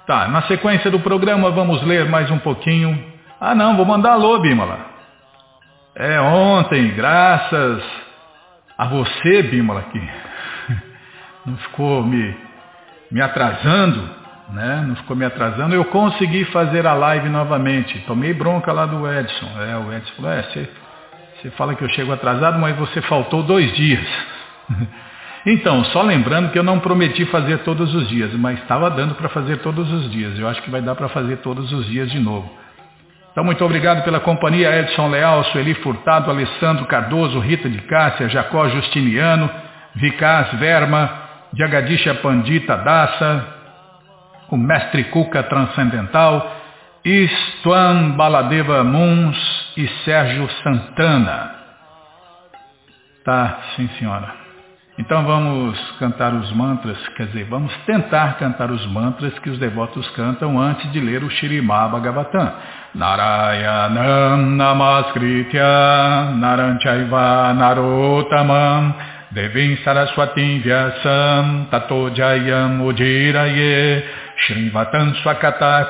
[0.06, 3.11] Tá, na sequência do programa vamos ler mais um pouquinho.
[3.44, 4.78] Ah não, vou mandar alô, Bímola.
[5.96, 7.82] É, ontem, graças
[8.78, 10.00] a você, Bímola, que
[11.44, 12.36] não ficou me,
[13.10, 14.00] me atrasando,
[14.52, 14.84] né?
[14.86, 17.98] Não ficou me atrasando, eu consegui fazer a live novamente.
[18.06, 19.50] Tomei bronca lá do Edson.
[19.60, 20.70] É, o Edson falou, é, você,
[21.40, 24.06] você fala que eu chego atrasado, mas você faltou dois dias.
[25.44, 29.28] Então, só lembrando que eu não prometi fazer todos os dias, mas estava dando para
[29.28, 30.38] fazer todos os dias.
[30.38, 32.48] Eu acho que vai dar para fazer todos os dias de novo.
[33.32, 38.68] Então, muito obrigado pela companhia, Edson Leal, Sueli Furtado, Alessandro Cardoso, Rita de Cássia, Jacó
[38.68, 39.50] Justiniano,
[39.94, 41.10] Vicás Verma,
[41.54, 43.46] Jagadisha Pandita Dassa,
[44.50, 46.56] o Mestre Cuca Transcendental,
[47.02, 49.36] Istuan Baladeva Muns
[49.78, 51.54] e Sérgio Santana.
[53.24, 54.42] Tá, sim senhora.
[54.98, 60.06] Então vamos cantar os mantras, quer dizer, vamos tentar cantar os mantras que os devotos
[60.10, 62.52] cantam antes de ler o Shirimá Bhagavatam.
[62.94, 68.92] Narayanam Namaskritya Naranchaiva Narotamam
[69.34, 74.02] Devim Saraswatim Vyasam Tato Jayam Ujiraye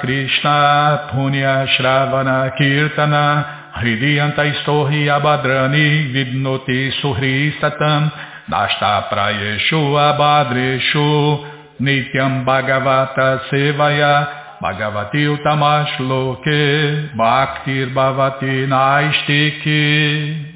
[0.00, 8.12] Krishna Punya Shravana Kirtana Hridiyanta Istohi Abadrani Vidnoti Suhri Satam
[8.48, 11.48] Dashta Prayeshu Abadreshu
[11.80, 20.52] Nityam Bhagavata Sevaya Bhagavati Utamash Loke Bhaktir Bhavati Naistiki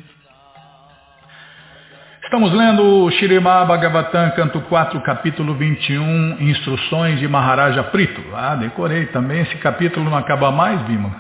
[2.23, 8.21] Estamos lendo o Shirimá Bhagavatam, canto 4, capítulo 21, Instruções de Maharaja Prito.
[8.35, 9.43] Ah, decorei também.
[9.43, 11.15] Esse capítulo não acaba mais, Bima?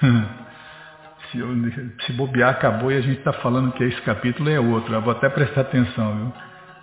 [1.32, 1.48] se, eu,
[2.06, 4.92] se bobear, acabou e a gente está falando que esse capítulo é outro.
[4.94, 6.32] Eu vou até prestar atenção, viu?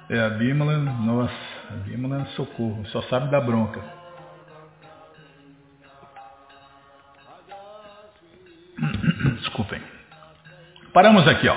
[0.09, 1.33] É a Bímola, nossa,
[1.71, 3.96] a Bímola, socorro, só sabe da bronca.
[9.39, 9.81] Desculpem.
[10.93, 11.55] Paramos aqui, ó.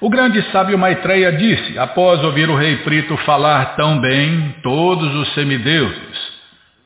[0.00, 5.32] O grande sábio Maitreya disse, após ouvir o rei Prito falar tão bem, todos os
[5.32, 6.32] semideuses,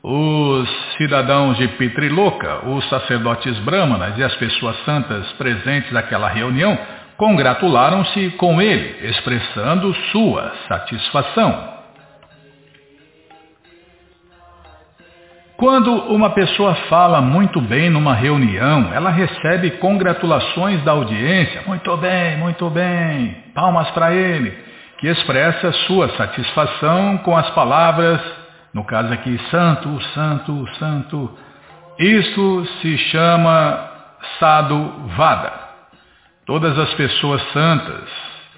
[0.01, 6.77] os cidadãos de Pitriloca, os sacerdotes brahmanas e as pessoas santas presentes naquela reunião
[7.17, 11.70] congratularam-se com ele, expressando sua satisfação.
[15.61, 22.35] Quando uma pessoa fala muito bem numa reunião, ela recebe congratulações da audiência, muito bem,
[22.37, 24.57] muito bem, palmas para ele,
[24.97, 28.19] que expressa sua satisfação com as palavras,
[28.73, 31.37] no caso aqui, santo, santo, santo.
[31.99, 33.87] Isso se chama
[34.39, 35.53] sadhu vada.
[36.43, 38.09] Todas as pessoas santas,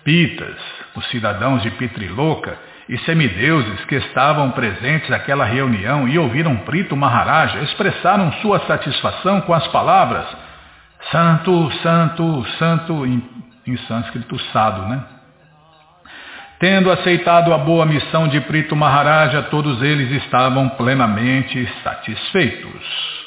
[0.06, 0.56] pitas,
[0.96, 7.60] os cidadãos de Pitriloca, e semideuses que estavam presentes naquela reunião e ouviram Prito Maharaja
[7.62, 10.26] expressaram sua satisfação com as palavras
[11.12, 13.24] Santo, Santo, Santo, em,
[13.68, 15.04] em sânscrito sado, né?
[16.60, 23.24] Tendo aceitado a boa missão de Prito Maharaja, todos eles estavam plenamente satisfeitos.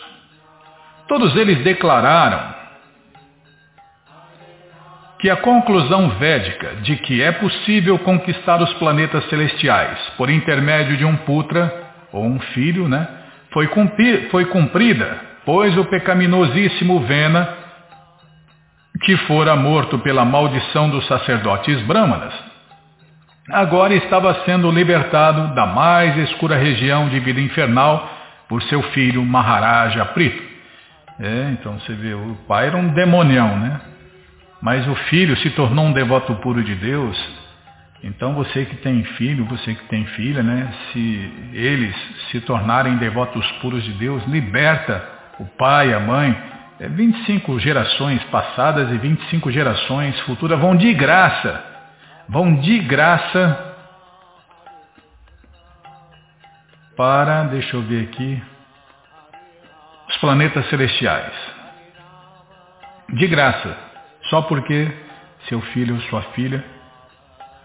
[1.06, 2.55] Todos eles declararam
[5.18, 11.04] que a conclusão védica de que é possível conquistar os planetas celestiais por intermédio de
[11.04, 11.72] um putra,
[12.12, 13.08] ou um filho, né,
[13.52, 13.68] foi,
[14.30, 17.48] foi cumprida, pois o pecaminosíssimo Vena,
[19.02, 22.34] que fora morto pela maldição dos sacerdotes brahmanas,
[23.50, 28.10] agora estava sendo libertado da mais escura região de vida infernal
[28.48, 30.42] por seu filho Maharaja Prito.
[31.18, 33.80] É, então você vê, o pai era um demonião, né?
[34.60, 37.16] Mas o filho se tornou um devoto puro de Deus,
[38.02, 41.94] então você que tem filho, você que tem filha, né, se eles
[42.30, 45.04] se tornarem devotos puros de Deus, liberta
[45.38, 46.36] o pai, a mãe,
[46.78, 51.64] é 25 gerações passadas e 25 gerações futuras vão de graça,
[52.28, 53.74] vão de graça
[56.96, 58.42] para, deixa eu ver aqui,
[60.08, 61.34] os planetas celestiais.
[63.08, 63.85] De graça.
[64.28, 64.90] Só porque
[65.48, 66.64] seu filho ou sua filha,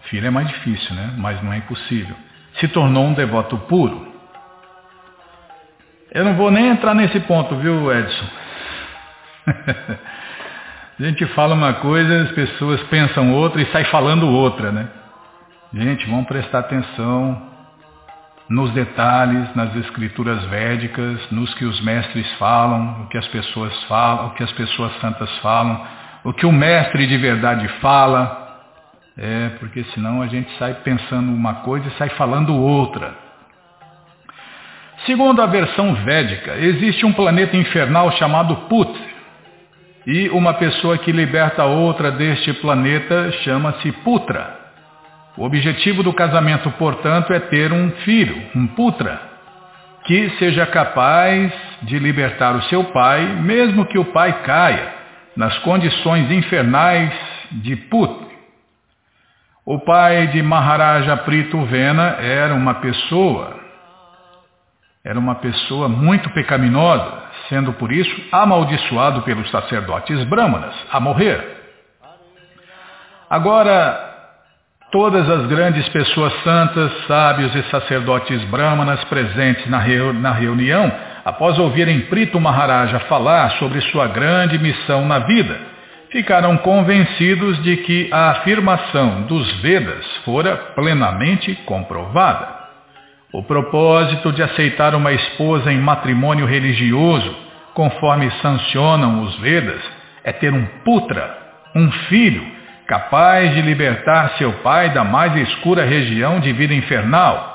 [0.04, 1.14] filho é mais difícil, né?
[1.18, 2.14] Mas não é impossível.
[2.54, 4.12] Se tornou um devoto puro.
[6.12, 8.26] Eu não vou nem entrar nesse ponto, viu, Edson?
[11.00, 14.88] A gente fala uma coisa, as pessoas pensam outra e sai falando outra, né?
[15.74, 17.50] Gente, vamos prestar atenção
[18.48, 24.26] nos detalhes, nas escrituras védicas, nos que os mestres falam, o que as pessoas falam,
[24.26, 25.82] o que as pessoas santas falam
[26.24, 28.60] o que o mestre de verdade fala,
[29.18, 33.14] é, porque senão a gente sai pensando uma coisa e sai falando outra.
[35.04, 38.92] Segundo a versão védica, existe um planeta infernal chamado Put,
[40.06, 44.60] e uma pessoa que liberta outra deste planeta chama-se Putra.
[45.36, 49.20] O objetivo do casamento, portanto, é ter um filho, um Putra,
[50.04, 55.01] que seja capaz de libertar o seu pai, mesmo que o pai caia
[55.36, 57.12] nas condições infernais
[57.52, 58.32] de Put.
[59.64, 63.56] O pai de Maharaja Prito Vena era uma pessoa,
[65.04, 71.60] era uma pessoa muito pecaminosa, sendo por isso amaldiçoado pelos sacerdotes brahmanas a morrer.
[73.30, 74.12] Agora,
[74.90, 80.92] todas as grandes pessoas santas, sábios e sacerdotes brahmanas presentes na, reunião
[81.24, 85.72] após ouvirem Prito Maharaja falar sobre sua grande missão na vida,
[86.10, 92.62] ficaram convencidos de que a afirmação dos Vedas fora plenamente comprovada.
[93.32, 97.34] O propósito de aceitar uma esposa em matrimônio religioso,
[97.72, 99.80] conforme sancionam os Vedas,
[100.22, 101.38] é ter um putra,
[101.74, 102.44] um filho,
[102.86, 107.51] capaz de libertar seu pai da mais escura região de vida infernal.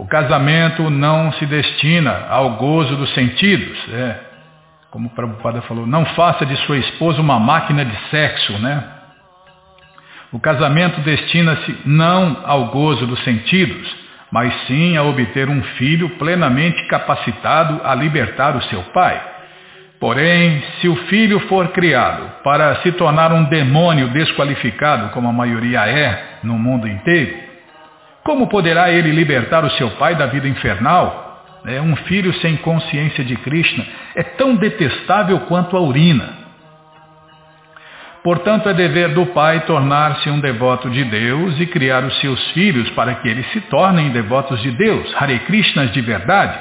[0.00, 4.18] O casamento não se destina ao gozo dos sentidos, é,
[4.90, 8.82] como o Prabhupada falou, não faça de sua esposa uma máquina de sexo, né?
[10.32, 13.94] O casamento destina-se não ao gozo dos sentidos,
[14.32, 19.20] mas sim a obter um filho plenamente capacitado a libertar o seu pai.
[20.00, 25.86] Porém, se o filho for criado para se tornar um demônio desqualificado, como a maioria
[25.86, 27.49] é no mundo inteiro,
[28.24, 31.30] como poderá ele libertar o seu pai da vida infernal
[31.66, 36.40] é, um filho sem consciência de Krishna é tão detestável quanto a urina.
[38.22, 42.88] Portanto, é dever do pai tornar-se um devoto de Deus e criar os seus filhos
[42.90, 46.58] para que eles se tornem devotos de Deus, Hare Krishnas de verdade.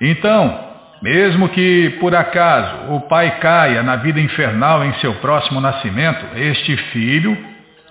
[0.00, 0.68] Então,
[1.02, 6.76] mesmo que por acaso o pai caia na vida infernal em seu próximo nascimento, este
[6.76, 7.36] filho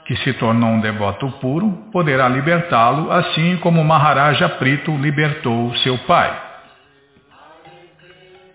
[0.06, 6.42] que se tornou um devoto puro, poderá libertá-lo, assim como Maharaja Prito libertou seu pai.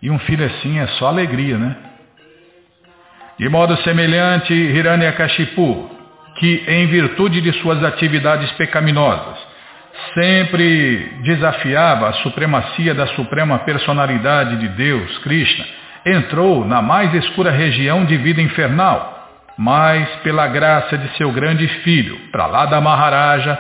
[0.03, 1.77] E um filho assim é só alegria, né?
[3.39, 5.91] De modo semelhante, Hiranyakashipu,
[6.37, 9.39] que em virtude de suas atividades pecaminosas,
[10.15, 15.65] sempre desafiava a supremacia da suprema personalidade de Deus, Krishna,
[16.07, 19.18] entrou na mais escura região de vida infernal,
[19.59, 23.59] mas pela graça de seu grande filho, para lá da Maharaja,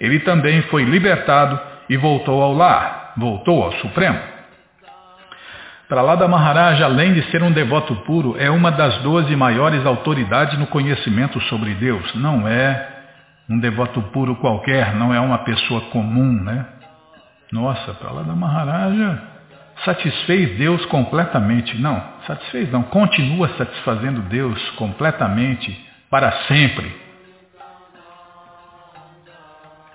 [0.00, 1.58] ele também foi libertado
[1.88, 4.18] e voltou ao lar, voltou ao Supremo.
[5.88, 9.84] Para lá da Maharaja, além de ser um devoto puro, é uma das doze maiores
[9.84, 12.14] autoridades no conhecimento sobre Deus.
[12.14, 12.88] Não é
[13.48, 16.64] um devoto puro qualquer, não é uma pessoa comum, né?
[17.50, 19.20] Nossa, para lá da Maharaja,
[19.84, 21.78] satisfez Deus completamente.
[21.78, 25.78] Não, satisfez não, continua satisfazendo Deus completamente,
[26.10, 26.94] para sempre.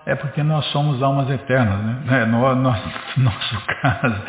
[0.05, 2.21] É porque nós somos almas eternas, né?
[2.21, 2.71] É, no, no,
[3.17, 4.21] no, nosso caso,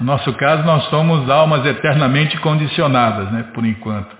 [0.00, 3.44] no nosso caso, nós somos almas eternamente condicionadas, né?
[3.54, 4.16] Por enquanto.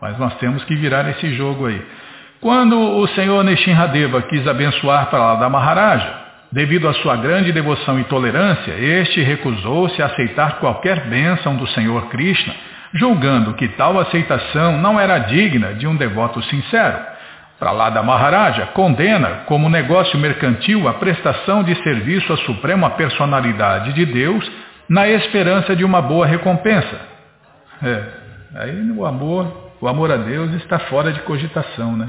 [0.00, 1.84] Mas nós temos que virar esse jogo aí.
[2.40, 7.98] Quando o Senhor Nishinradeva quis abençoar para lá da Maharaja, Devido à sua grande devoção
[7.98, 12.54] e tolerância, este recusou-se a aceitar qualquer bênção do Senhor Krishna,
[12.92, 16.96] julgando que tal aceitação não era digna de um devoto sincero.
[17.58, 24.48] Pralada Maharaja condena como negócio mercantil a prestação de serviço à suprema personalidade de Deus
[24.88, 27.00] na esperança de uma boa recompensa.
[27.82, 28.02] É,
[28.56, 32.08] aí o amor, o amor a Deus está fora de cogitação, né?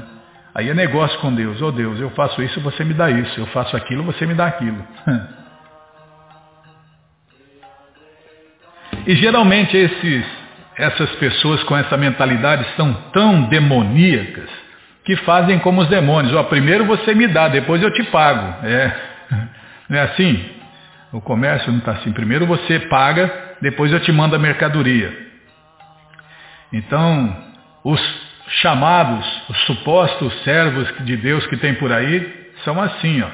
[0.56, 1.60] Aí é negócio com Deus.
[1.60, 3.38] Ô oh Deus, eu faço isso, você me dá isso.
[3.38, 4.82] Eu faço aquilo, você me dá aquilo.
[9.06, 10.24] e geralmente esses,
[10.78, 14.48] essas pessoas com essa mentalidade são tão demoníacas
[15.04, 16.34] que fazem como os demônios.
[16.34, 18.66] Ó, primeiro você me dá, depois eu te pago.
[18.66, 18.96] É,
[19.90, 20.42] não é assim?
[21.12, 22.12] O comércio não está assim.
[22.12, 25.26] Primeiro você paga, depois eu te mando a mercadoria.
[26.72, 27.44] Então,
[27.84, 33.28] os chamados, os supostos servos de Deus que tem por aí, são assim, ó.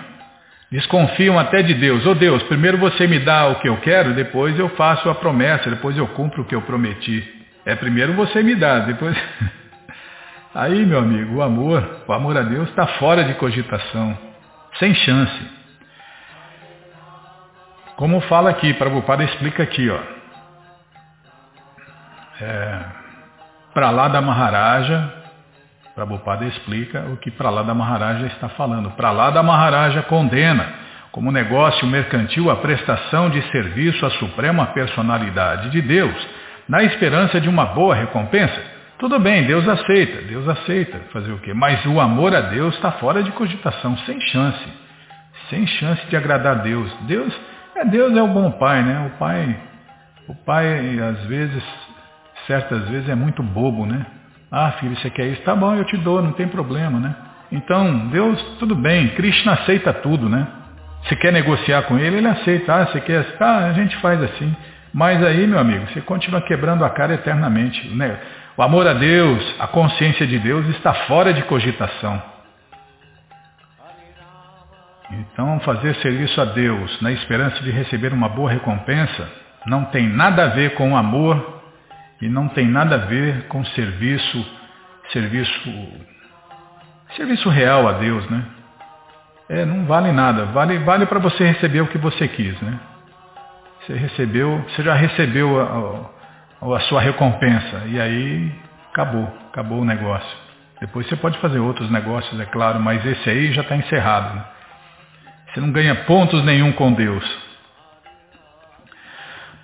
[0.70, 2.06] Desconfiam até de Deus.
[2.06, 5.14] Ô oh Deus, primeiro você me dá o que eu quero, depois eu faço a
[5.14, 7.22] promessa, depois eu cumpro o que eu prometi.
[7.66, 9.16] É primeiro você me dá, depois.
[10.54, 14.18] Aí, meu amigo, o amor, o amor a Deus está fora de cogitação,
[14.78, 15.50] sem chance.
[17.96, 20.00] Como fala aqui, Prabhupada explica aqui, ó.
[22.40, 23.01] É,
[23.74, 25.22] para lá da Maharaja,
[25.94, 28.90] Prabhupada explica o que para lá da Maharaja está falando.
[28.92, 30.66] Para lá da Maharaja condena
[31.10, 36.14] como negócio mercantil a prestação de serviço à suprema personalidade de Deus,
[36.66, 38.58] na esperança de uma boa recompensa.
[38.98, 41.52] Tudo bem, Deus aceita, Deus aceita fazer o quê?
[41.52, 44.68] Mas o amor a Deus está fora de cogitação, sem chance.
[45.50, 46.90] Sem chance de agradar a Deus.
[47.02, 47.34] Deus
[47.76, 49.06] é Deus é o bom pai, né?
[49.12, 49.56] O pai,
[50.28, 51.62] o pai às vezes
[52.46, 54.06] certas vezes é muito bobo, né?
[54.50, 55.42] Ah, filho, você quer isso?
[55.42, 57.14] Tá bom, eu te dou, não tem problema, né?
[57.50, 60.46] Então, Deus, tudo bem, Krishna aceita tudo, né?
[61.04, 62.74] Você quer negociar com ele, ele aceita.
[62.74, 64.54] Ah, você quer, ah, a gente faz assim.
[64.92, 67.88] Mas aí, meu amigo, você continua quebrando a cara eternamente.
[67.88, 68.18] Né?
[68.56, 72.22] O amor a Deus, a consciência de Deus está fora de cogitação.
[75.10, 79.28] Então, fazer serviço a Deus na esperança de receber uma boa recompensa
[79.66, 81.61] não tem nada a ver com o amor
[82.22, 84.62] e não tem nada a ver com serviço
[85.12, 85.70] serviço,
[87.16, 88.44] serviço real a Deus, né?
[89.48, 92.80] É, não vale nada, vale, vale para você receber o que você quis, né?
[93.80, 98.52] Você recebeu, você já recebeu a, a, a sua recompensa e aí
[98.90, 100.38] acabou, acabou o negócio.
[100.80, 104.34] Depois você pode fazer outros negócios, é claro, mas esse aí já está encerrado.
[104.34, 104.44] Né?
[105.52, 107.24] Você não ganha pontos nenhum com Deus.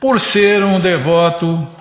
[0.00, 1.77] Por ser um devoto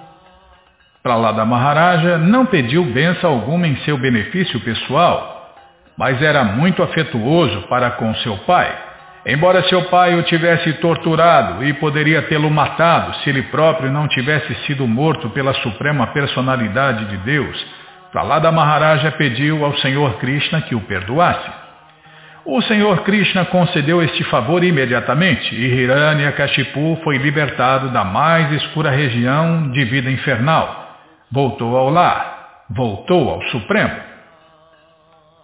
[1.08, 5.55] para lá da Maharaja, não pediu benção alguma em seu benefício pessoal,
[5.97, 8.70] mas era muito afetuoso para com seu pai.
[9.26, 14.53] Embora seu pai o tivesse torturado e poderia tê-lo matado se ele próprio não tivesse
[14.66, 17.66] sido morto pela suprema personalidade de Deus,
[18.12, 21.49] Pralada Maharaja pediu ao Senhor Krishna que o perdoasse.
[22.43, 29.72] O Senhor Krishna concedeu este favor imediatamente e Hiranyakashipu foi libertado da mais escura região
[29.72, 30.86] de vida infernal.
[31.32, 34.07] Voltou ao lar, voltou ao Supremo.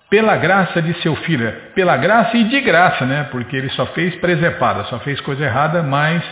[0.10, 3.28] Pela graça de seu filho, pela graça e de graça, né?
[3.32, 6.24] Porque ele só fez presepada, só fez coisa errada, mas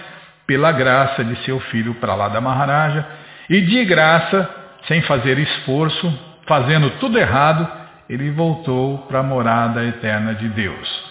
[0.45, 3.05] pela graça de seu filho para lá da Maharaja
[3.49, 4.49] e de graça,
[4.87, 6.13] sem fazer esforço,
[6.47, 7.67] fazendo tudo errado,
[8.09, 11.10] ele voltou para a morada eterna de Deus.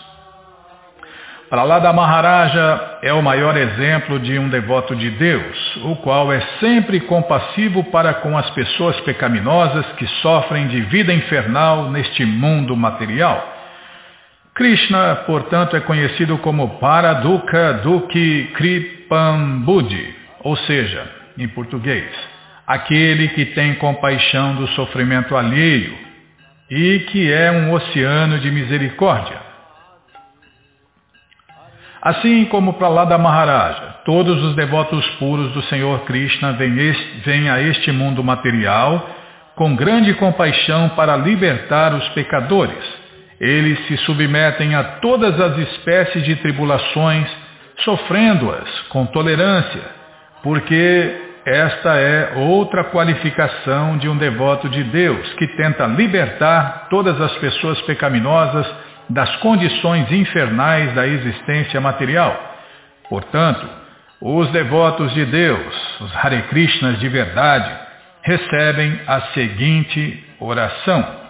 [1.50, 6.32] Para lá da Maharaja é o maior exemplo de um devoto de Deus, o qual
[6.32, 12.76] é sempre compassivo para com as pessoas pecaminosas que sofrem de vida infernal neste mundo
[12.76, 13.52] material.
[14.54, 21.02] Krishna, portanto, é conhecido como Paraduka Duki Kripambudi, ou seja,
[21.36, 22.06] em português,
[22.64, 25.98] aquele que tem compaixão do sofrimento alheio,
[26.70, 29.49] e que é um oceano de misericórdia.
[32.02, 37.60] Assim como para lá da Maharaja, todos os devotos puros do Senhor Krishna vêm, a
[37.60, 39.06] este mundo material
[39.54, 42.82] com grande compaixão para libertar os pecadores.
[43.38, 47.28] Eles se submetem a todas as espécies de tribulações,
[47.80, 49.82] sofrendo-as com tolerância,
[50.42, 57.32] porque esta é outra qualificação de um devoto de Deus que tenta libertar todas as
[57.36, 58.66] pessoas pecaminosas
[59.10, 62.38] das condições infernais da existência material.
[63.08, 63.68] Portanto,
[64.20, 67.70] os devotos de Deus, os Hare Krishnas de verdade,
[68.22, 71.20] recebem a seguinte oração.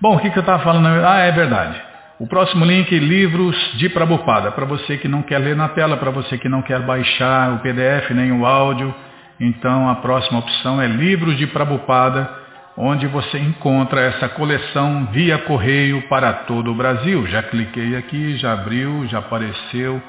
[0.00, 0.86] Bom, o que, que eu estava falando?
[1.04, 1.80] Ah, é verdade.
[2.20, 6.10] O próximo link, livros de Prabupada, para você que não quer ler na tela, para
[6.10, 8.94] você que não quer baixar o PDF nem o áudio.
[9.40, 12.28] Então a próxima opção é livros de Prabupada
[12.76, 17.26] onde você encontra essa coleção via correio para todo o Brasil.
[17.26, 20.00] Já cliquei aqui, já abriu, já apareceu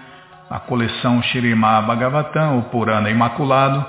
[0.50, 3.84] a coleção Shirimá Bhagavatam, o Purana Imaculado,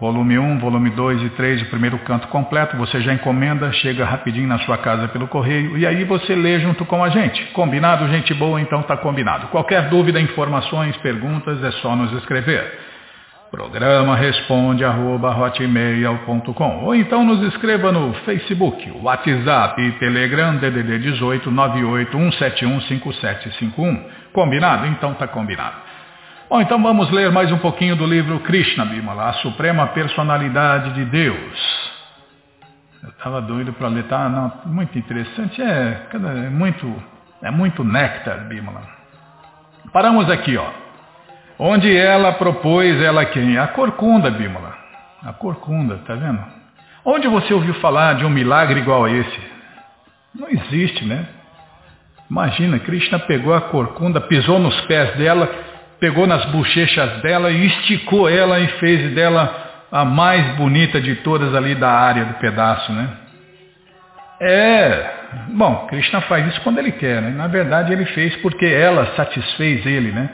[0.00, 4.48] volume 1, volume 2 e 3, o primeiro canto completo, você já encomenda, chega rapidinho
[4.48, 7.44] na sua casa pelo correio e aí você lê junto com a gente.
[7.52, 8.58] Combinado, gente boa?
[8.60, 9.48] Então está combinado.
[9.48, 12.88] Qualquer dúvida, informações, perguntas, é só nos escrever.
[13.50, 21.50] Programa responde arroba hotmail.com ou então nos escreva no Facebook, WhatsApp e Telegram DDD 18
[21.50, 24.02] 981715751.
[24.32, 24.86] Combinado?
[24.86, 25.89] Então tá combinado.
[26.50, 31.04] Bom, então vamos ler mais um pouquinho do livro Krishna Bimala, a Suprema Personalidade de
[31.04, 31.90] Deus.
[33.02, 34.28] Eu estava doido para ler, tá?
[34.28, 37.02] Não, muito interessante, é, é muito,
[37.40, 38.82] é muito néctar, Bimala.
[39.92, 40.90] Paramos aqui, ó
[41.60, 43.58] onde ela propôs, ela quem?
[43.58, 44.74] A corcunda, Bímola.
[45.22, 46.42] A corcunda, tá vendo?
[47.04, 49.40] Onde você ouviu falar de um milagre igual a esse?
[50.34, 51.26] Não existe, né?
[52.30, 55.50] Imagina, Krishna pegou a corcunda, pisou nos pés dela,
[56.00, 61.54] pegou nas bochechas dela e esticou ela e fez dela a mais bonita de todas
[61.54, 63.08] ali da área do pedaço, né?
[64.40, 65.10] É,
[65.50, 67.30] bom, Krishna faz isso quando ele quer, né?
[67.30, 70.30] Na verdade ele fez porque ela satisfez ele, né?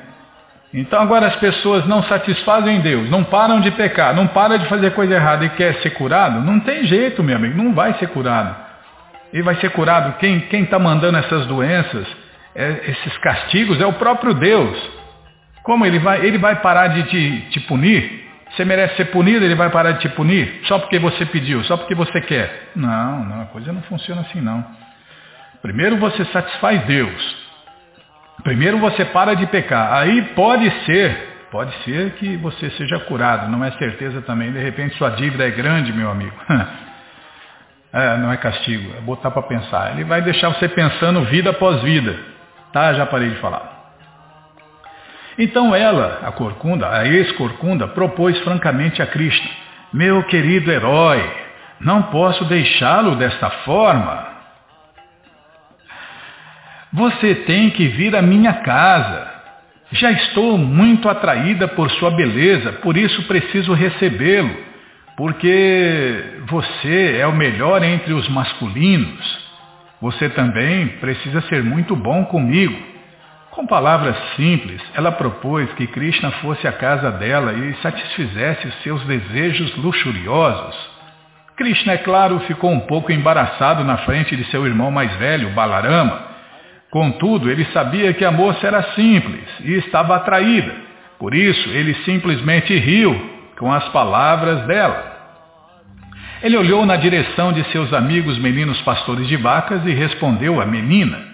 [0.73, 4.93] Então agora as pessoas não satisfazem Deus, não param de pecar, não param de fazer
[4.93, 8.55] coisa errada e quer ser curado, não tem jeito, meu amigo, não vai ser curado.
[9.33, 12.07] E vai ser curado quem está mandando essas doenças,
[12.55, 14.96] é, esses castigos, é o próprio Deus.
[15.67, 18.25] Como ele vai, ele vai parar de te, te punir?
[18.51, 20.61] Você merece ser punido, ele vai parar de te punir?
[20.63, 22.71] Só porque você pediu, só porque você quer?
[22.77, 24.65] Não, não, a coisa não funciona assim não.
[25.61, 27.37] Primeiro você satisfaz Deus.
[28.45, 29.93] Primeiro você para de pecar.
[29.95, 33.51] Aí pode ser, pode ser que você seja curado.
[33.51, 34.53] Não é certeza também.
[34.53, 36.37] De repente sua dívida é grande, meu amigo.
[37.93, 39.93] É, não é castigo, é botar para pensar.
[39.93, 42.15] Ele vai deixar você pensando vida após vida.
[42.71, 43.76] Tá, já parei de falar.
[45.39, 49.49] Então ela, a corcunda, a ex-corcunda, propôs francamente a Cristo,
[49.93, 51.23] meu querido herói,
[51.81, 54.37] não posso deixá-lo desta forma.
[56.93, 59.35] Você tem que vir à minha casa.
[59.93, 64.57] Já estou muito atraída por sua beleza, por isso preciso recebê-lo,
[65.17, 69.47] porque você é o melhor entre os masculinos.
[70.01, 72.96] Você também precisa ser muito bom comigo.
[73.57, 79.75] Com palavras simples, ela propôs que Krishna fosse à casa dela e satisfizesse seus desejos
[79.77, 80.77] luxuriosos.
[81.57, 86.37] Krishna, é claro, ficou um pouco embaraçado na frente de seu irmão mais velho, Balarama,
[86.91, 90.75] Contudo, ele sabia que a moça era simples e estava atraída.
[91.19, 93.19] Por isso, ele simplesmente riu
[93.59, 95.15] com as palavras dela.
[96.43, 101.26] Ele olhou na direção de seus amigos meninos pastores de vacas e respondeu à menina.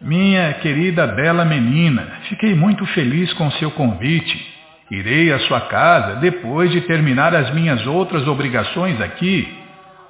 [0.00, 4.54] Minha querida bela menina, fiquei muito feliz com seu convite.
[4.90, 9.48] Irei à sua casa depois de terminar as minhas outras obrigações aqui.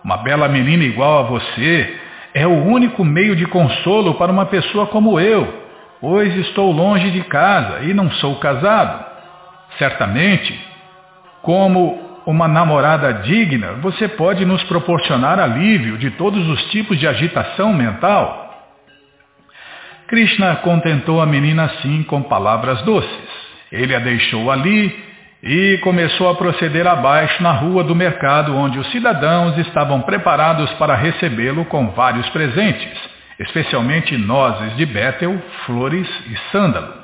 [0.04, 1.98] Uma bela menina igual a você
[2.34, 5.62] é o único meio de consolo para uma pessoa como eu,
[6.00, 9.04] pois estou longe de casa e não sou casado.
[9.78, 10.58] Certamente,
[11.42, 17.72] como uma namorada digna, você pode nos proporcionar alívio de todos os tipos de agitação
[17.72, 18.45] mental.
[20.08, 23.10] Krishna contentou a menina assim com palavras doces.
[23.72, 25.04] Ele a deixou ali
[25.42, 30.94] e começou a proceder abaixo na rua do mercado, onde os cidadãos estavam preparados para
[30.94, 32.98] recebê-lo com vários presentes,
[33.40, 36.94] especialmente nozes de Bétel, flores e sândalo.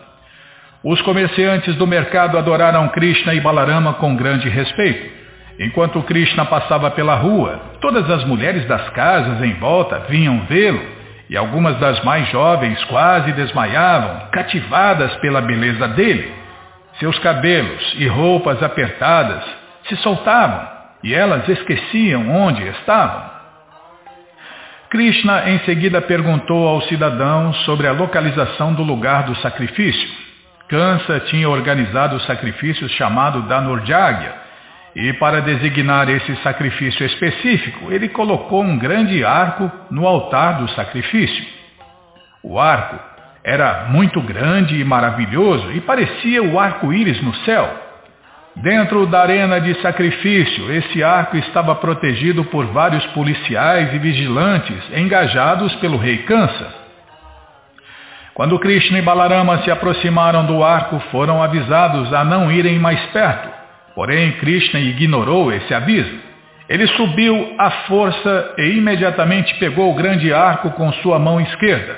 [0.84, 5.22] Os comerciantes do mercado adoraram Krishna e Balarama com grande respeito.
[5.59, 11.01] Enquanto Krishna passava pela rua, todas as mulheres das casas em volta vinham vê-lo,
[11.33, 16.30] e algumas das mais jovens quase desmaiavam, cativadas pela beleza dele.
[16.99, 19.43] Seus cabelos e roupas apertadas
[19.89, 20.68] se soltavam
[21.03, 23.22] e elas esqueciam onde estavam.
[24.91, 30.11] Krishna em seguida perguntou aos cidadãos sobre a localização do lugar do sacrifício.
[30.68, 34.35] Kansa tinha organizado o sacrifício chamado Danurjagya,
[34.95, 41.45] e para designar esse sacrifício específico, ele colocou um grande arco no altar do sacrifício.
[42.43, 42.99] O arco
[43.43, 47.80] era muito grande e maravilhoso e parecia o arco-íris no céu.
[48.57, 55.74] Dentro da arena de sacrifício, esse arco estava protegido por vários policiais e vigilantes engajados
[55.76, 56.82] pelo rei Kansa.
[58.34, 63.51] Quando Krishna e Balarama se aproximaram do arco, foram avisados a não irem mais perto.
[63.95, 66.14] Porém, Krishna ignorou esse aviso.
[66.68, 71.97] Ele subiu à força e imediatamente pegou o grande arco com sua mão esquerda.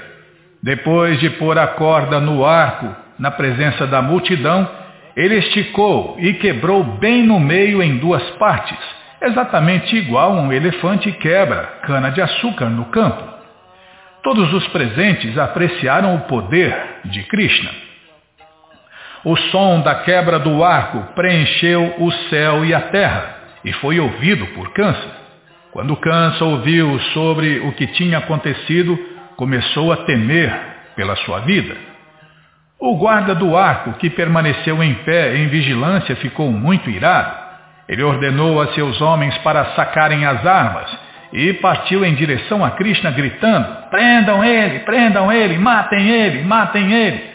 [0.62, 4.68] Depois de pôr a corda no arco, na presença da multidão,
[5.16, 8.78] ele esticou e quebrou bem no meio em duas partes,
[9.22, 13.22] exatamente igual um elefante quebra cana-de-açúcar no campo.
[14.22, 16.74] Todos os presentes apreciaram o poder
[17.05, 17.84] de Krishna.
[19.25, 24.47] O som da quebra do arco preencheu o céu e a terra e foi ouvido
[24.49, 25.11] por Câncer.
[25.72, 28.99] Quando Câncer ouviu sobre o que tinha acontecido,
[29.37, 30.55] começou a temer
[30.95, 31.75] pela sua vida.
[32.79, 37.35] O guarda do arco, que permaneceu em pé em vigilância, ficou muito irado.
[37.89, 40.97] Ele ordenou a seus homens para sacarem as armas
[41.33, 47.34] e partiu em direção a Krishna gritando, prendam ele, prendam ele, matem ele, matem ele.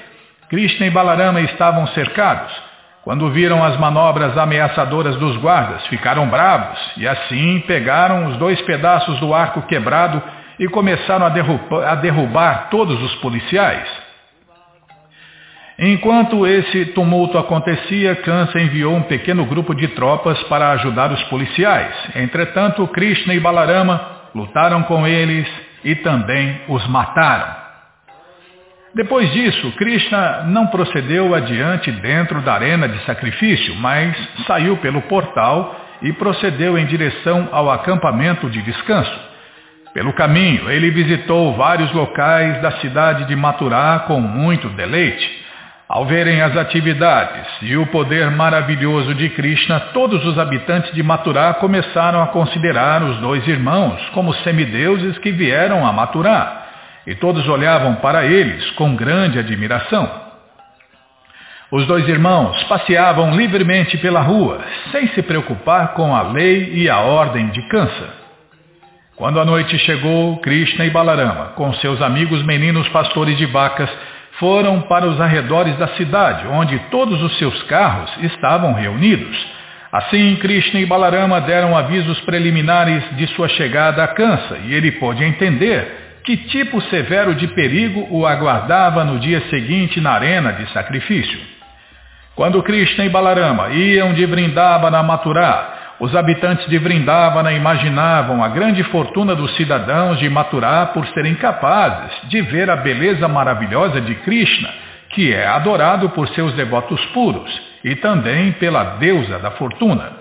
[0.49, 2.51] Krishna e Balarama estavam cercados.
[3.03, 9.19] Quando viram as manobras ameaçadoras dos guardas, ficaram bravos e assim pegaram os dois pedaços
[9.19, 10.21] do arco quebrado
[10.59, 13.87] e começaram a derrubar, a derrubar todos os policiais.
[15.77, 21.95] Enquanto esse tumulto acontecia, Kansa enviou um pequeno grupo de tropas para ajudar os policiais.
[22.15, 24.01] Entretanto, Krishna e Balarama
[24.35, 25.47] lutaram com eles
[25.85, 27.68] e também os mataram.
[28.93, 34.15] Depois disso, Krishna não procedeu adiante dentro da arena de sacrifício, mas
[34.47, 39.29] saiu pelo portal e procedeu em direção ao acampamento de descanso.
[39.93, 45.39] Pelo caminho, ele visitou vários locais da cidade de Maturá com muito deleite.
[45.87, 51.55] Ao verem as atividades e o poder maravilhoso de Krishna, todos os habitantes de Maturá
[51.55, 56.58] começaram a considerar os dois irmãos como semideuses que vieram a Maturá,
[57.09, 60.07] e todos olhavam para eles com grande admiração.
[61.71, 66.99] Os dois irmãos passeavam livremente pela rua, sem se preocupar com a lei e a
[66.99, 68.09] ordem de Kansa.
[69.15, 73.89] Quando a noite chegou, Krishna e Balarama, com seus amigos meninos pastores de vacas,
[74.33, 79.35] foram para os arredores da cidade, onde todos os seus carros estavam reunidos.
[79.91, 85.23] Assim, Krishna e Balarama deram avisos preliminares de sua chegada a Kansa e ele pôde
[85.23, 91.39] entender que tipo severo de perigo o aguardava no dia seguinte na arena de sacrifício.
[92.35, 98.47] Quando Krishna e Balarama iam de Vrindavana a Mathura, os habitantes de Vrindavana imaginavam a
[98.47, 104.15] grande fortuna dos cidadãos de Maturá por serem capazes de ver a beleza maravilhosa de
[104.15, 104.69] Krishna,
[105.09, 110.11] que é adorado por seus devotos puros e também pela deusa da fortuna.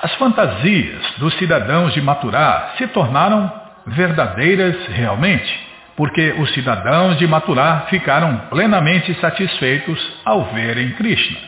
[0.00, 5.66] As fantasias dos cidadãos de Maturá se tornaram verdadeiras realmente,
[5.96, 11.38] porque os cidadãos de Maturá ficaram plenamente satisfeitos ao verem Krishna.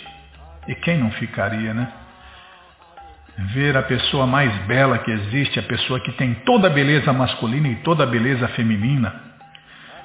[0.68, 1.88] E quem não ficaria, né?
[3.54, 7.68] ver a pessoa mais bela que existe, a pessoa que tem toda a beleza masculina
[7.68, 9.14] e toda a beleza feminina.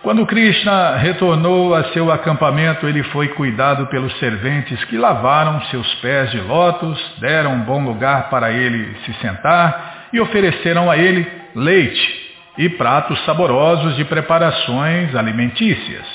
[0.04, 6.30] Quando Krishna retornou a seu acampamento, ele foi cuidado pelos serventes que lavaram seus pés
[6.30, 11.26] de lótus, deram um bom lugar para ele se sentar e ofereceram a ele
[11.56, 12.23] leite
[12.58, 16.06] e pratos saborosos de preparações alimentícias.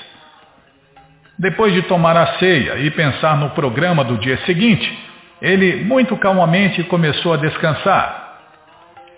[1.39, 4.99] Depois de tomar a ceia e pensar no programa do dia seguinte,
[5.41, 8.41] ele muito calmamente começou a descansar.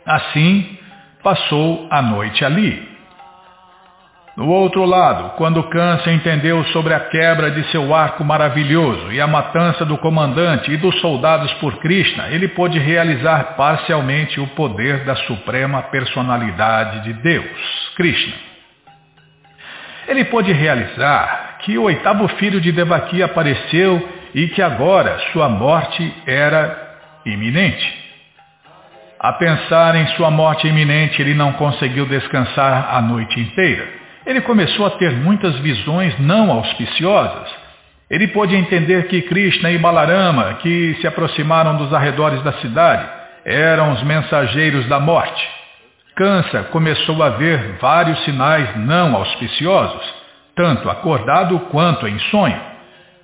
[0.04, 0.78] Assim,
[1.22, 2.89] passou a noite ali.
[4.40, 9.26] Do outro lado, quando Câncer entendeu sobre a quebra de seu arco maravilhoso e a
[9.26, 15.14] matança do comandante e dos soldados por Krishna, ele pôde realizar parcialmente o poder da
[15.14, 18.32] suprema personalidade de Deus, Krishna.
[20.08, 26.14] Ele pôde realizar que o oitavo filho de Devaki apareceu e que agora sua morte
[26.26, 27.94] era iminente.
[29.18, 33.99] A pensar em sua morte iminente, ele não conseguiu descansar a noite inteira.
[34.26, 37.48] Ele começou a ter muitas visões não auspiciosas.
[38.10, 43.08] Ele pôde entender que Krishna e Balarama, que se aproximaram dos arredores da cidade,
[43.44, 45.48] eram os mensageiros da morte.
[46.16, 50.14] Kansa começou a ver vários sinais não auspiciosos,
[50.54, 52.60] tanto acordado quanto em sonho.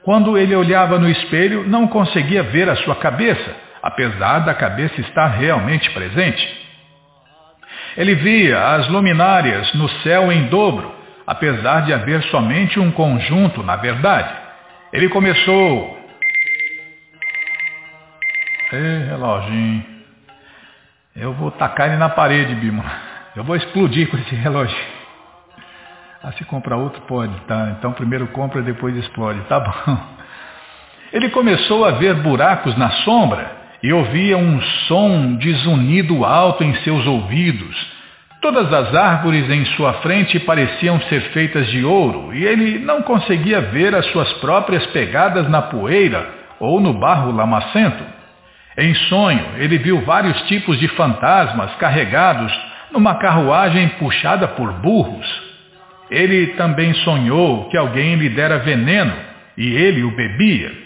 [0.03, 5.27] Quando ele olhava no espelho, não conseguia ver a sua cabeça, apesar da cabeça estar
[5.27, 6.66] realmente presente.
[7.97, 10.95] Ele via as luminárias no céu em dobro,
[11.27, 14.33] apesar de haver somente um conjunto na verdade.
[14.93, 15.97] Ele começou...
[18.73, 19.85] Ei, reloginho.
[21.15, 22.85] Eu vou tacar ele na parede, Bima.
[23.35, 24.77] Eu vou explodir com esse relógio.
[26.23, 27.77] Ah, se comprar outro pode, tá?
[27.79, 29.99] Então primeiro compra e depois explode, tá bom.
[31.13, 36.75] Ele começou a ver buracos na sombra e ouvia um som de zunido alto em
[36.77, 37.97] seus ouvidos.
[38.41, 43.61] Todas as árvores em sua frente pareciam ser feitas de ouro e ele não conseguia
[43.61, 46.29] ver as suas próprias pegadas na poeira
[46.61, 48.05] ou no barro lamacento.
[48.79, 52.53] Em sonho, ele viu vários tipos de fantasmas carregados
[52.93, 55.27] numa carruagem puxada por burros.
[56.11, 59.15] Ele também sonhou que alguém lhe dera veneno
[59.57, 60.86] e ele o bebia.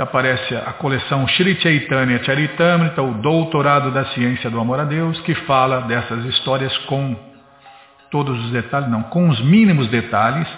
[0.00, 5.34] aparece a coleção Shri Chaitanya Charitamrita, o Doutorado da Ciência do Amor a Deus, que
[5.34, 7.14] fala dessas histórias com
[8.10, 10.48] todos os detalhes, não, com os mínimos detalhes.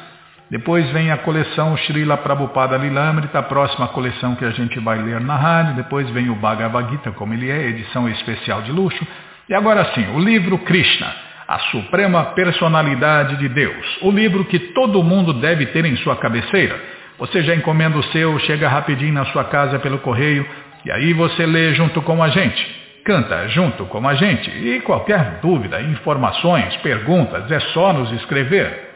[0.51, 5.21] Depois vem a coleção Srila Prabhupada Lilamrita, a próxima coleção que a gente vai ler
[5.21, 5.75] na rádio.
[5.75, 9.07] Depois vem o Bhagavad Gita, como ele é, edição especial de luxo.
[9.49, 11.13] E agora sim, o livro Krishna,
[11.49, 13.99] a Suprema Personalidade de Deus.
[14.03, 18.39] O livro que todo mundo deve ter em sua cabeceira você já encomenda o seu,
[18.41, 20.45] chega rapidinho na sua casa pelo correio
[20.85, 22.85] e aí você lê junto com a gente.
[23.05, 24.51] Canta junto com a gente.
[24.51, 28.94] E qualquer dúvida, informações, perguntas, é só nos escrever.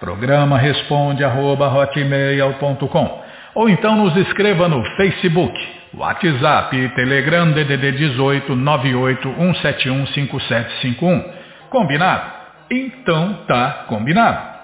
[0.00, 1.72] Programa responde arroba,
[3.54, 5.58] ou então nos escreva no Facebook,
[5.94, 11.24] WhatsApp, Telegram DDD 18 98 171 5751.
[11.70, 12.30] Combinado?
[12.70, 14.58] Então tá combinado.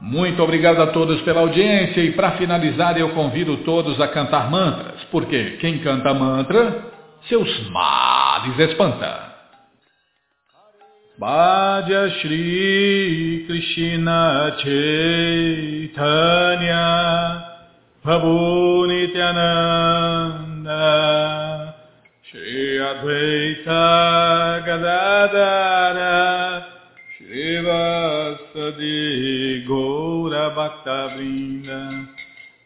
[0.00, 5.04] Muito obrigado a todos pela audiência e para finalizar eu convido todos a cantar mantras,
[5.12, 6.84] porque quem canta mantra,
[7.28, 9.29] seus males espanta.
[11.20, 16.80] Bhaja Shri Krishna Chaitanya
[18.02, 20.80] Prabhu Nityananda
[22.22, 26.64] Shri Advaita Gadadara
[27.20, 28.96] Srivasadi
[29.68, 32.08] Gaura Bhakta Vrinda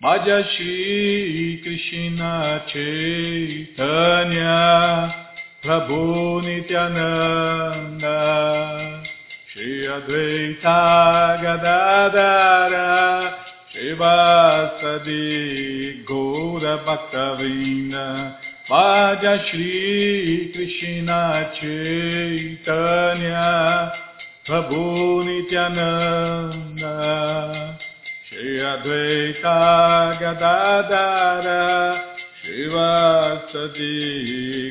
[0.00, 4.54] Madhya Shri Krishna Chaitanya
[5.64, 8.20] Prabhu Nityananda
[9.50, 12.88] Shri Advaita Gadadara
[13.72, 15.24] Srivasadi
[16.06, 18.06] Gaura Bhakta Vrinda
[18.68, 21.22] Madhya Shri Krishna
[21.58, 23.48] Chaitanya
[24.46, 26.94] Prabhu Nityananda
[28.28, 29.56] Shri Advaita
[30.20, 32.03] Gadadara
[32.44, 33.96] Shivasadi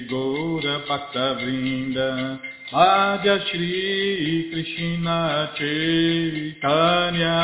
[0.08, 2.40] Gaura Bhakta Vrinda
[2.72, 7.38] Madhya Shri Krishna Chaitanya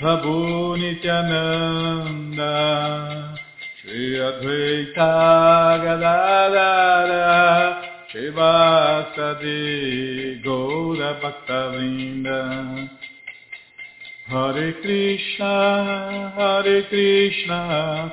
[0.00, 2.54] Prabhu Nityananda
[3.82, 5.10] Shri Advaita
[5.82, 7.26] Gadadara
[8.14, 9.60] Shivasadi
[10.44, 12.40] Gaura Bhaktavrinda
[14.28, 15.54] Hare Krishna,
[16.36, 18.12] Hare Krishna,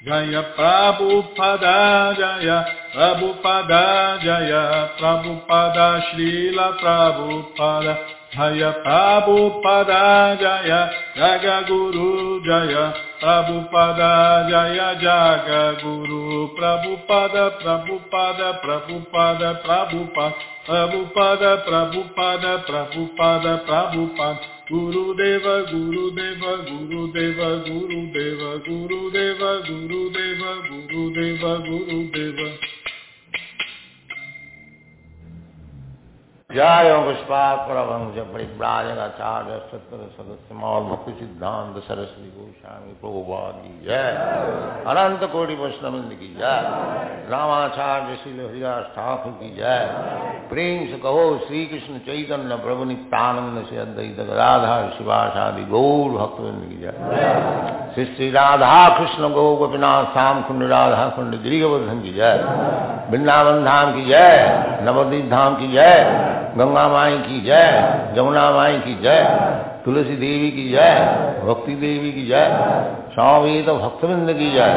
[0.00, 7.94] Jaya Prabhupada Jaya Prabhupada Jaya Prabhupada Srila Prabhupada
[8.32, 10.80] Jaya Prabhupada Jaya
[11.12, 12.96] Jaga Guru Jaya.
[13.20, 16.56] Prabhupada Jaya Jaga Guru.
[16.56, 20.32] Prabhupada Prabhupada Prabhupada Prabhupada
[20.64, 27.58] Prabhupada Prabhupada Prabhupada Prabhupada Guru Deva Guru Deva Guru Deva
[31.66, 32.79] Guru Deva
[36.54, 44.10] जय पुष्पात परमहंस परिव्राजकाचार्य सत्तर सदस्य मौल भक्ति सिद्धांत सरस्वती गोस्वामी प्रभुपाद की जय।
[44.86, 46.62] अनंत कोटि वैष्णविंद की जय।
[47.30, 49.86] रामाचार्य श्री हरिदास ठाकुर की जय।
[50.50, 56.76] प्रेम से कहो श्री कृष्ण चैतन्य प्रभु नित्यानंद से अद्वैत राधा शिवासादि गौर भक्तविंद की
[56.76, 56.92] जय।
[57.94, 62.34] श्री श्री राधा कृष्ण गो गोपीनाथ श्याम कुंड राधा कुंड गिरिवर्धन की जय।
[63.10, 64.36] वृंदावन धाम की जय,
[64.82, 65.96] नवदीप धाम की जय,
[66.58, 69.18] गंगा माई की जय जमुना माई की जय,
[69.84, 70.94] तुलसी देवी की जय,
[71.44, 72.46] भक्ति देवी की जय
[73.14, 74.70] स्वामी तो भक्तविंद की जय।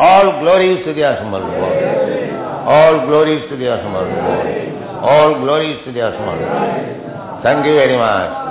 [0.00, 1.46] ऑल ग्लोरी टू दिया समर
[2.72, 4.04] ऑल ग्लोरीज टू दिया समर
[5.10, 6.44] ऑल ग्लोरीज टू दिया समर
[7.44, 8.47] थैंक यू वेरी मच